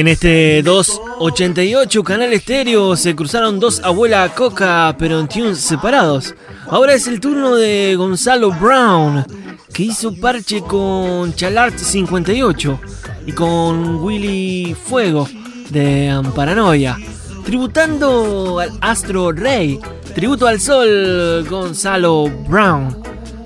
En 0.05 0.09
este 0.09 0.61
288 0.61 2.03
canal 2.03 2.31
estéreo 2.31 2.95
se 2.95 3.15
cruzaron 3.15 3.59
dos 3.59 3.81
abuela 3.83 4.31
coca 4.35 4.95
pero 4.99 5.19
en 5.19 5.27
tunes 5.27 5.57
separados. 5.57 6.35
Ahora 6.67 6.93
es 6.93 7.07
el 7.07 7.19
turno 7.19 7.55
de 7.55 7.95
Gonzalo 7.95 8.51
Brown, 8.51 9.25
que 9.73 9.81
hizo 9.81 10.15
parche 10.15 10.61
con 10.61 11.33
Chalart 11.33 11.79
58 11.79 12.79
y 13.25 13.31
con 13.31 13.95
Willy 13.95 14.75
Fuego 14.75 15.27
de 15.71 16.21
Paranoia, 16.35 16.99
tributando 17.43 18.59
al 18.59 18.77
Astro 18.81 19.31
Rey, 19.31 19.79
tributo 20.13 20.45
al 20.45 20.61
sol 20.61 21.47
Gonzalo 21.49 22.29
Brown. 22.47 22.95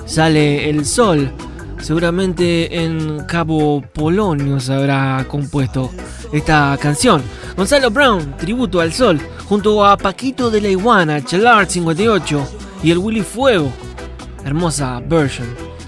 Sale 0.05 0.69
el 0.69 0.85
sol, 0.85 1.31
seguramente 1.81 2.83
en 2.83 3.25
Cabo 3.25 3.81
Polonio 3.81 4.59
se 4.59 4.73
habrá 4.73 5.25
compuesto 5.27 5.91
esta 6.31 6.77
canción. 6.81 7.21
Gonzalo 7.55 7.91
Brown, 7.91 8.35
tributo 8.37 8.79
al 8.79 8.93
sol, 8.93 9.19
junto 9.45 9.85
a 9.85 9.97
Paquito 9.97 10.49
de 10.49 10.61
la 10.61 10.69
Iguana, 10.69 11.23
Chalart 11.23 11.69
58 11.69 12.47
y 12.83 12.91
el 12.91 12.97
Willy 12.97 13.21
Fuego. 13.21 13.71
Hermosa 14.45 15.01
version. 15.05 15.47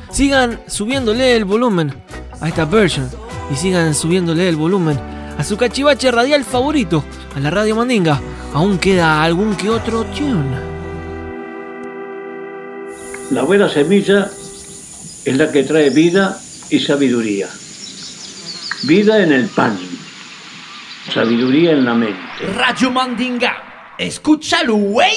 Sigan 0.09 0.59
subiéndole 0.67 1.35
el 1.35 1.45
volumen 1.45 1.93
a 2.39 2.47
esta 2.47 2.65
version 2.65 3.09
y 3.51 3.55
sigan 3.55 3.93
subiéndole 3.93 4.49
el 4.49 4.55
volumen 4.55 4.99
a 5.37 5.43
su 5.43 5.57
cachivache 5.57 6.11
radial 6.11 6.43
favorito, 6.43 7.03
a 7.35 7.39
la 7.39 7.49
Radio 7.49 7.75
Mandinga. 7.75 8.19
Aún 8.53 8.77
queda 8.77 9.23
algún 9.23 9.55
que 9.55 9.69
otro 9.69 10.03
tune. 10.05 10.71
La 13.31 13.43
buena 13.43 13.69
semilla 13.69 14.29
es 15.23 15.37
la 15.37 15.51
que 15.51 15.63
trae 15.63 15.89
vida 15.89 16.39
y 16.69 16.79
sabiduría. 16.79 17.47
Vida 18.83 19.21
en 19.21 19.31
el 19.31 19.47
pan, 19.47 19.77
sabiduría 21.13 21.71
en 21.71 21.85
la 21.85 21.93
mente. 21.93 22.19
Radio 22.55 22.89
Mandinga, 22.91 23.95
escúchalo, 23.97 24.75
güey. 24.75 25.13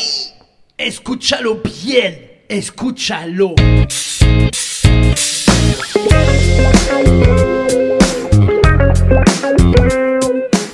Escúchalo 0.77 1.63
bien. 1.63 2.43
Escúchalo. 2.49 3.55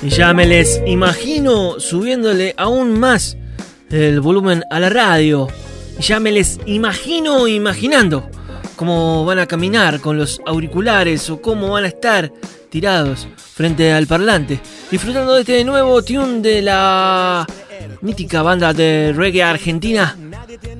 Y 0.03 0.09
ya 0.09 0.33
me 0.33 0.45
les 0.45 0.81
imagino 0.85 1.79
subiéndole 1.79 2.53
aún 2.57 2.99
más 2.99 3.37
el 3.89 4.19
volumen 4.19 4.63
a 4.69 4.79
la 4.79 4.89
radio. 4.89 5.47
Y 5.97 6.01
ya 6.01 6.19
me 6.19 6.31
les 6.31 6.59
imagino 6.65 7.47
imaginando 7.47 8.29
cómo 8.81 9.23
van 9.25 9.37
a 9.37 9.45
caminar 9.45 9.99
con 9.99 10.17
los 10.17 10.41
auriculares 10.43 11.29
o 11.29 11.39
cómo 11.39 11.69
van 11.69 11.83
a 11.83 11.89
estar 11.89 12.33
tirados 12.71 13.27
frente 13.37 13.93
al 13.93 14.07
parlante, 14.07 14.59
disfrutando 14.89 15.35
de 15.35 15.41
este 15.41 15.63
nuevo 15.63 16.01
tune 16.01 16.41
de 16.41 16.63
la 16.63 17.45
mítica 18.01 18.41
banda 18.41 18.73
de 18.73 19.13
reggae 19.15 19.43
argentina, 19.43 20.17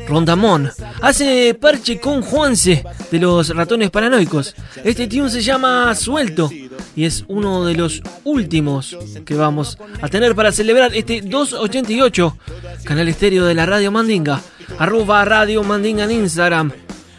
Rondamón. 0.08 0.72
Hace 1.00 1.54
parche 1.54 2.00
con 2.00 2.24
Juanse 2.24 2.84
de 3.12 3.20
los 3.20 3.56
ratones 3.56 3.92
paranoicos. 3.92 4.56
Este 4.84 5.06
tune 5.06 5.30
se 5.30 5.44
llama 5.44 5.94
Suelto 5.94 6.50
y 6.96 7.06
es 7.06 7.24
uno 7.28 7.66
de 7.66 7.76
los 7.76 8.02
últimos 8.24 8.98
que 9.24 9.36
vamos 9.36 9.78
a 10.02 10.08
tener 10.08 10.34
para 10.34 10.52
celebrar 10.52 10.96
este 10.96 11.22
288 11.22 12.36
canal 12.84 13.08
estéreo 13.08 13.46
de 13.46 13.54
la 13.54 13.68
Radio 13.68 13.92
Mandinga. 13.92 14.42
Arroba 14.80 15.24
Radio 15.24 15.62
Mandinga 15.62 16.06
en 16.06 16.12
Instagram 16.12 16.72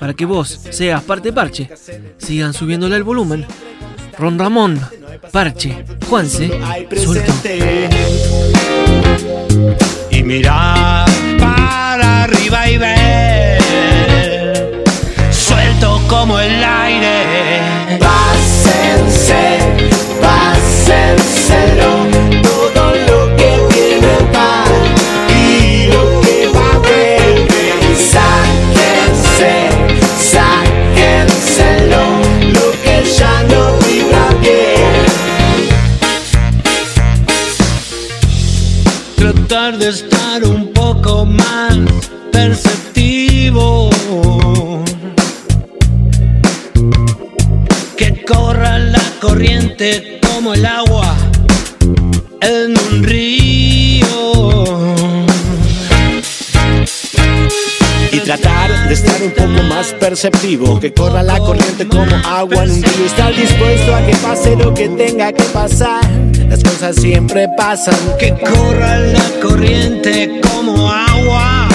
para 0.02 0.14
que 0.14 0.24
vos 0.24 0.58
seas 0.70 1.00
parte 1.04 1.32
parche. 1.32 1.70
Sigan 2.18 2.52
subiéndole 2.52 2.96
el 2.96 3.04
volumen. 3.04 3.46
Rondamón, 4.18 4.80
Parche, 5.30 5.84
Juanse, 6.08 6.50
suelto. 6.96 7.32
y 10.10 10.22
mirar 10.24 11.08
perceptivo 60.12 60.78
Que 60.78 60.92
corra 60.92 61.22
la 61.22 61.38
corriente 61.38 61.88
como 61.88 62.14
agua 62.26 62.64
en 62.64 62.70
un 62.70 62.82
río 62.82 63.06
Estar 63.06 63.34
dispuesto 63.34 63.94
a 63.94 64.04
que 64.04 64.14
pase 64.16 64.56
lo 64.56 64.74
que 64.74 64.88
tenga 64.90 65.32
que 65.32 65.44
pasar. 65.44 66.04
Las 66.48 66.62
cosas 66.62 66.96
siempre 66.96 67.48
pasan. 67.56 67.94
Que 68.18 68.30
corra 68.34 68.98
la 68.98 69.24
corriente 69.40 70.40
como 70.42 70.90
agua 70.90 71.68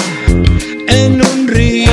en 0.86 1.20
un 1.20 1.48
río. 1.48 1.90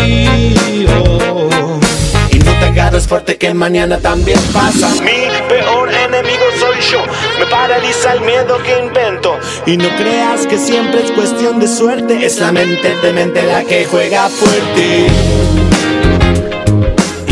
Y 2.31 2.39
no 2.39 2.51
te 2.59 2.65
agarres 2.65 3.07
fuerte 3.07 3.37
que 3.37 3.53
mañana 3.53 3.97
también 3.97 4.39
pasa. 4.53 4.89
Mi 5.01 5.27
peor 5.49 5.91
enemigo 5.91 6.45
soy 6.59 6.79
yo. 6.91 7.03
Me 7.39 7.45
paraliza 7.47 8.13
el 8.13 8.21
miedo 8.21 8.57
que 8.63 8.79
invento. 8.85 9.37
Y 9.65 9.77
no 9.77 9.89
creas 9.97 10.45
que 10.45 10.59
siempre 10.59 11.03
es 11.03 11.11
cuestión 11.11 11.59
de 11.59 11.67
suerte. 11.67 12.25
Es 12.25 12.39
la 12.39 12.51
mente 12.51 12.95
de 13.01 13.13
mente 13.13 13.41
la 13.43 13.63
que 13.63 13.85
juega 13.85 14.29
fuerte 14.29 15.64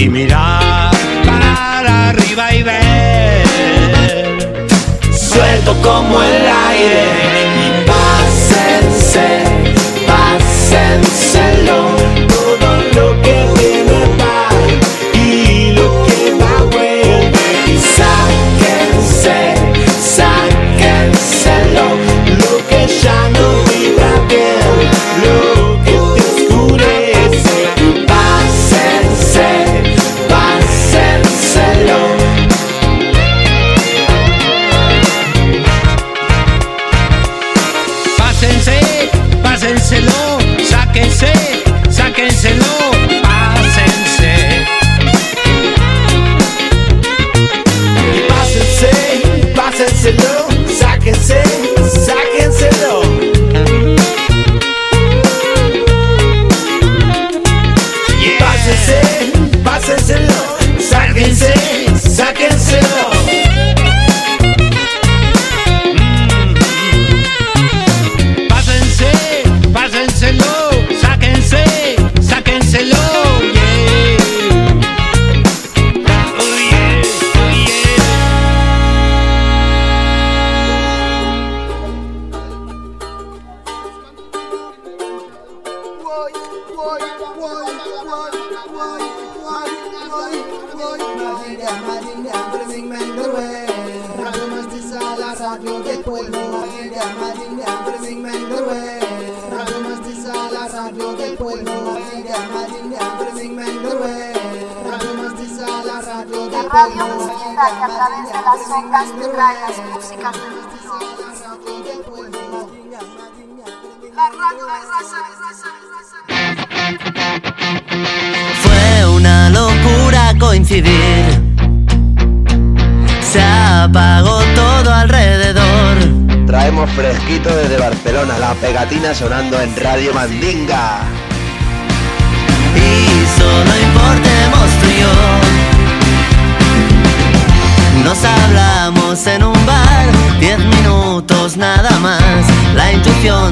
y 0.04 0.10
mirar 0.10 0.92
para 1.26 2.10
arriba 2.10 2.54
y 2.54 2.64
ver 2.64 3.44
Suelto 5.12 5.74
como 5.82 6.22
el 6.22 6.46
aire 6.70 7.86
pásense, 7.88 9.44
pásenselo. 10.06 11.93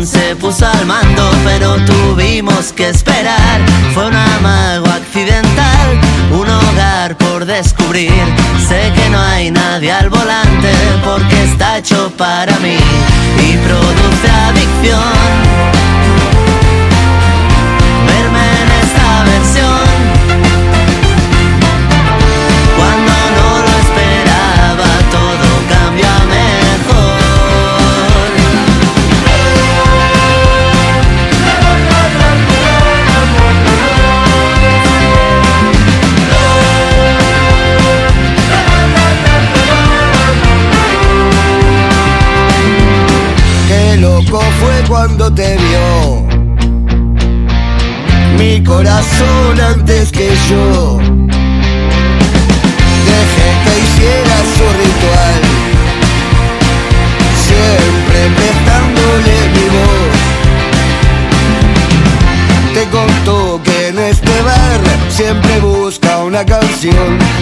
Se 0.05 0.35
puso 0.35 0.65
al 0.65 0.85
mando, 0.85 1.29
pero 1.43 1.75
tuvimos 1.85 2.73
que 2.73 2.89
esperar. 2.89 3.61
Fue 3.93 4.07
un 4.07 4.15
amago 4.15 4.87
accidental, 4.87 5.99
un 6.31 6.49
hogar 6.49 7.17
por 7.17 7.45
descubrir. 7.45 8.11
Sé 8.67 8.91
que 8.95 9.09
no 9.09 9.19
hay 9.19 9.51
nadie 9.51 9.91
al 9.91 10.09
volante 10.09 10.71
porque 11.03 11.43
está 11.43 11.77
hecho 11.77 12.11
para 12.17 12.57
mí 12.59 12.77
y 12.77 13.57
produce 13.57 14.29
adicción. 14.29 15.50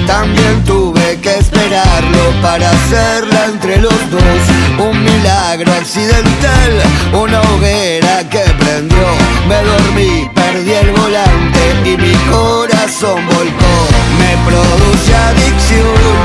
También 0.06 0.66
tuve 0.66 1.18
que 1.22 1.38
esperarlo 1.38 2.42
para 2.42 2.70
hacerla 2.70 3.46
entre 3.46 3.78
los 3.78 4.12
dos. 4.12 4.22
Un 4.78 5.02
milagro 5.02 5.72
accidental, 5.72 6.72
una 7.14 7.40
hoguera 7.44 8.28
que 8.30 8.40
prendió. 8.60 8.98
Me 9.48 9.64
dormí, 9.64 10.30
perdí 10.36 10.74
el 10.74 10.92
volante 10.92 11.62
y 11.86 11.96
mi 11.96 12.14
corazón 12.30 13.26
volcó. 13.28 13.76
Me 14.20 14.36
produce 14.46 15.16
adicción. 15.16 16.18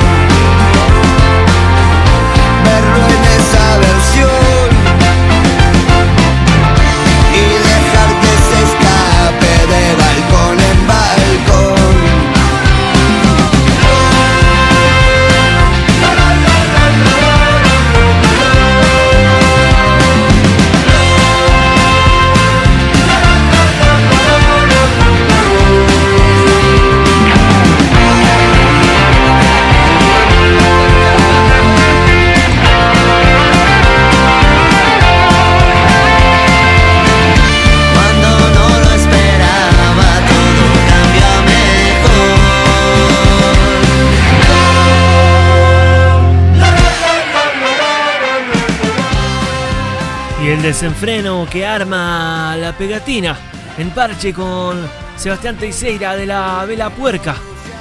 Desenfreno 50.74 51.46
que 51.48 51.64
arma 51.64 52.56
la 52.56 52.72
pegatina 52.72 53.38
en 53.78 53.90
parche 53.90 54.34
con 54.34 54.76
Sebastián 55.14 55.56
Teixeira 55.56 56.16
de 56.16 56.26
la 56.26 56.64
Vela 56.64 56.90
Puerca. 56.90 57.36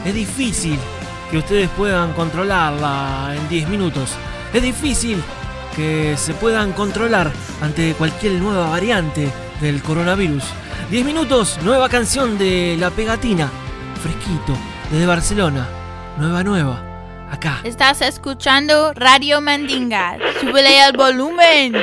Es 0.06 0.14
difícil 0.14 0.78
que 1.32 1.40
ustedes 1.40 1.70
puedan 1.70 2.14
controlarla 2.14 3.34
en 3.36 3.50
10 3.50 3.70
minutos. 3.70 4.12
Es 4.54 4.62
difícil 4.62 5.24
que 5.76 6.16
se 6.18 6.36
puedan 6.36 6.72
controlar 6.74 7.32
ante 7.64 7.96
cualquier 7.96 8.34
nueva 8.34 8.70
variante 8.70 9.28
del 9.60 9.82
coronavirus. 9.82 10.44
10 10.92 11.04
minutos, 11.04 11.58
nueva 11.64 11.90
canción 11.90 12.38
de 12.38 12.78
La 12.80 12.92
Pegatina. 12.92 13.50
Fresquito, 14.04 14.56
desde 14.92 15.08
Barcelona. 15.08 15.68
Nueva, 16.20 16.44
nueva. 16.44 16.94
Acá. 17.32 17.60
Estás 17.64 18.04
escuchando 18.04 18.94
Radio 18.94 19.42
Mandinga. 19.42 20.20
Súbele 20.40 20.80
al 20.80 20.96
volumen. 20.96 21.74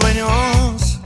Sueños. 0.00 0.98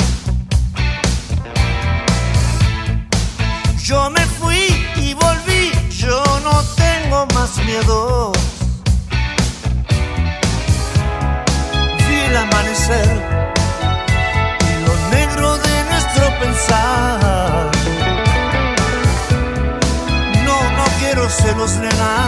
Yo 3.82 4.10
me 4.10 4.24
fui 4.38 4.64
y 4.96 5.14
volví, 5.14 5.72
yo 5.90 6.22
no 6.42 6.62
tengo 6.84 7.26
más 7.34 7.56
miedo. 7.64 8.32
Vi 12.08 12.16
el 12.28 12.36
amanecer 12.36 13.10
y 14.70 14.72
lo 14.86 14.94
negro 15.16 15.58
de 15.58 15.84
nuestro 15.90 16.24
pensar. 16.40 17.70
No, 20.46 20.56
no 20.78 20.84
quiero 21.00 21.28
celos, 21.28 21.72
nena, 21.76 22.23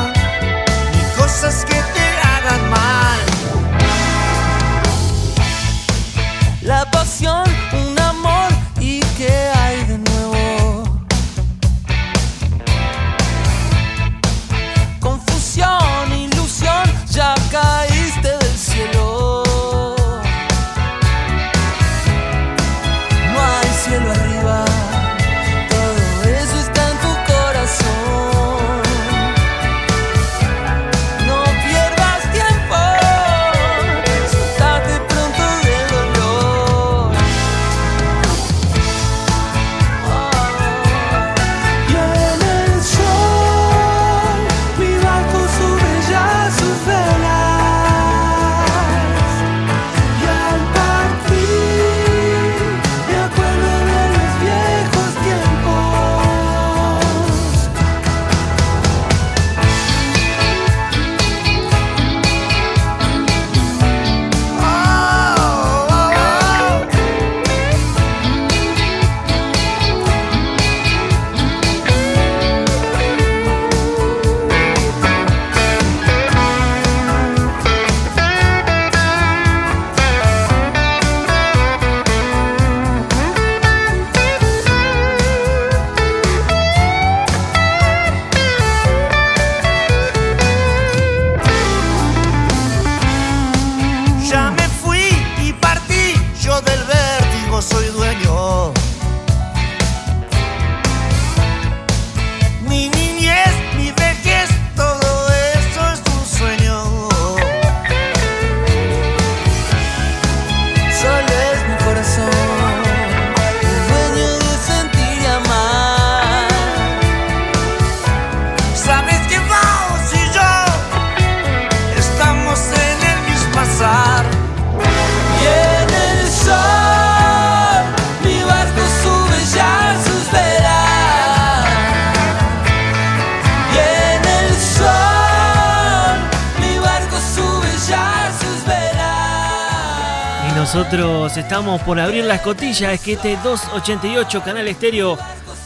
estamos 141.57 141.81
por 141.85 141.99
abrir 141.99 142.23
la 142.27 142.35
escotilla, 142.35 142.93
es 142.93 143.01
que 143.01 143.15
este 143.15 143.39
288 143.43 144.43
Canal 144.43 144.69
Estéreo 144.69 145.17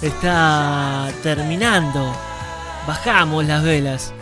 está 0.00 1.08
terminando. 1.20 2.14
Bajamos 2.86 3.44
las 3.44 3.64
velas, 3.64 4.14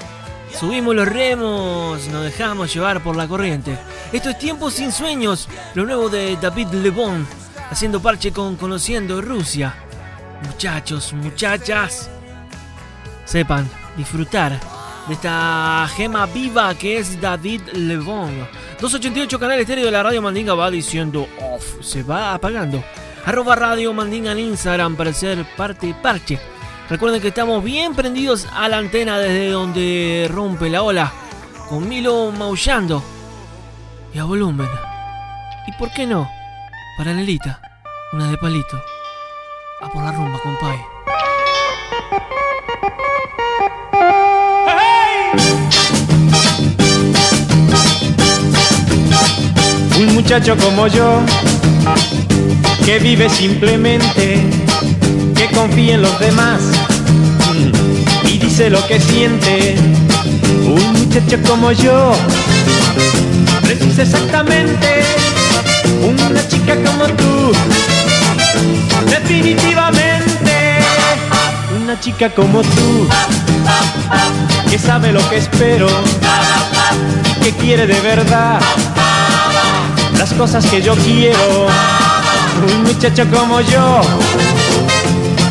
subimos 0.59 0.97
los 0.97 1.07
remos, 1.07 2.09
nos 2.09 2.25
dejamos 2.25 2.73
llevar 2.73 3.03
por 3.03 3.17
la 3.17 3.29
corriente. 3.29 3.79
Esto 4.15 4.31
es 4.31 4.39
Tiempo 4.39 4.71
sin 4.71 4.93
sueños, 4.93 5.47
lo 5.75 5.85
nuevo 5.85 6.09
de 6.09 6.39
David 6.41 6.69
Lebon, 6.69 7.27
haciendo 7.71 8.01
parche 8.01 8.33
con 8.33 8.57
Conociendo 8.57 9.21
Rusia. 9.21 9.75
Muchachos, 10.45 11.13
muchachas, 11.13 12.09
sepan 13.27 13.69
disfrutar 13.95 14.59
de 15.09 15.15
esta 15.15 15.89
gema 15.97 16.27
viva 16.27 16.75
que 16.75 16.99
es 16.99 17.19
David 17.19 17.63
Lebon. 17.73 18.47
288 18.79 19.39
Canal 19.39 19.59
Estéreo 19.59 19.87
de 19.87 19.91
la 19.91 20.03
Radio 20.03 20.21
Mandinga 20.21 20.53
va 20.55 20.71
diciendo 20.71 21.27
off, 21.41 21.81
se 21.81 22.03
va 22.03 22.35
apagando. 22.35 22.85
Arroba 23.25 23.57
Radio 23.57 23.95
Mandinga 23.95 24.33
en 24.33 24.41
Instagram 24.41 24.97
para 24.97 25.13
ser 25.15 25.47
parte 25.57 25.95
parche. 26.03 26.39
Recuerden 26.91 27.23
que 27.23 27.29
estamos 27.29 27.65
bien 27.65 27.95
prendidos 27.95 28.47
a 28.55 28.69
la 28.69 28.79
antena 28.79 29.19
desde 29.19 29.51
donde 29.51 30.29
rompe 30.31 30.69
la 30.69 30.83
ola. 30.83 31.13
Con 31.69 31.89
Milo 31.89 32.31
maullando. 32.31 33.03
Y 34.13 34.19
a 34.19 34.25
volumen. 34.25 34.69
¿Y 35.67 35.73
por 35.73 35.91
qué 35.93 36.07
no? 36.07 36.31
Paralelita. 36.99 37.61
Una 38.13 38.31
de 38.31 38.37
palito. 38.37 38.83
A 39.81 39.89
por 39.91 40.03
la 40.03 40.13
rumba, 40.13 40.39
compay. 40.43 40.98
Un 49.99 50.15
muchacho 50.15 50.57
como 50.57 50.87
yo, 50.87 51.21
que 52.85 52.99
vive 52.99 53.29
simplemente, 53.29 54.41
que 55.35 55.47
confía 55.55 55.95
en 55.95 56.03
los 56.03 56.19
demás 56.21 56.61
mm, 57.55 58.29
y 58.29 58.39
dice 58.39 58.71
lo 58.71 58.87
que 58.87 59.01
siente. 59.01 59.77
Un 60.65 60.93
muchacho 60.93 61.39
como 61.47 61.73
yo, 61.73 62.13
precisa 63.63 64.03
exactamente 64.03 65.05
una 66.03 66.49
chica 66.49 66.77
como 66.85 67.07
tú. 67.07 67.53
Definitivamente, 69.11 70.38
una 71.89 72.01
chica 72.01 72.29
como 72.29 72.61
tú, 72.61 73.09
que 74.71 74.79
sabe 74.79 75.11
lo 75.11 75.27
que 75.31 75.39
espero 75.39 75.89
y 77.41 77.45
que 77.45 77.53
quiere 77.53 77.87
de 77.87 77.99
verdad 78.03 78.61
las 80.19 80.35
cosas 80.35 80.67
que 80.67 80.83
yo 80.83 80.95
quiero. 80.97 81.67
Un 82.75 82.83
muchacho 82.83 83.25
como 83.33 83.63
yo 83.63 84.03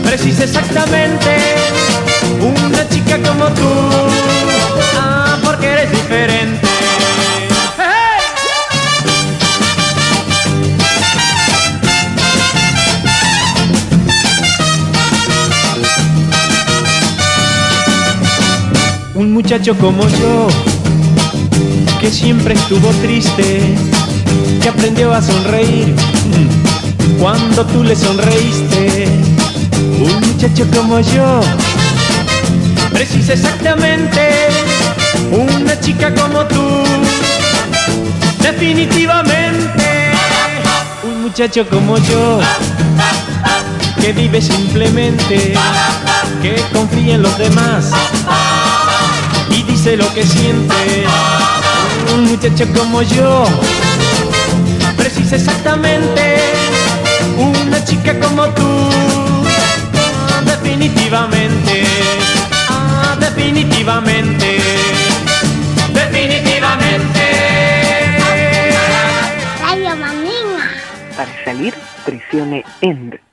precisa 0.04 0.44
exactamente 0.44 1.56
una 2.40 2.88
chica 2.88 3.18
como 3.18 3.46
tú. 3.46 3.70
Ah, 4.96 5.40
porque 5.44 5.72
eres 5.72 5.90
diferente. 5.90 6.77
Muchacho 19.38 19.78
como 19.78 20.02
yo, 20.08 20.48
que 22.02 22.10
siempre 22.10 22.56
estuvo 22.56 22.90
triste, 23.04 23.62
que 24.60 24.68
aprendió 24.68 25.14
a 25.14 25.22
sonreír 25.22 25.96
cuando 27.20 27.64
tú 27.68 27.84
le 27.84 27.96
sonreíste. 27.96 29.06
Un 30.00 30.28
muchacho 30.28 30.66
como 30.76 31.00
yo, 31.02 31.42
precisa 32.92 33.34
exactamente 33.34 34.48
una 35.32 35.80
chica 35.82 36.12
como 36.16 36.44
tú. 36.46 36.84
Definitivamente, 38.42 40.14
un 41.04 41.22
muchacho 41.22 41.64
como 41.70 41.96
yo, 42.00 42.40
que 44.02 44.14
vive 44.14 44.42
simplemente, 44.42 45.54
que 46.42 46.56
confía 46.74 47.16
en 47.16 47.22
los 47.22 47.38
demás 47.38 47.92
lo 49.96 50.14
que 50.14 50.26
siente. 50.26 51.06
Un 52.14 52.26
muchacho 52.26 52.66
como 52.74 53.02
yo 53.04 53.46
precisa 54.98 55.36
exactamente 55.38 56.38
una 57.38 57.84
chica 57.86 58.20
como 58.20 58.48
tú. 58.50 58.90
Ah, 60.30 60.42
definitivamente, 60.44 61.84
ah, 62.70 63.16
definitivamente, 63.20 64.58
definitivamente. 65.94 67.22
Radio 69.62 69.96
Mandinga. 69.96 70.70
Para 71.16 71.44
salir, 71.46 71.74
presione 72.06 72.66
END. 72.82 73.27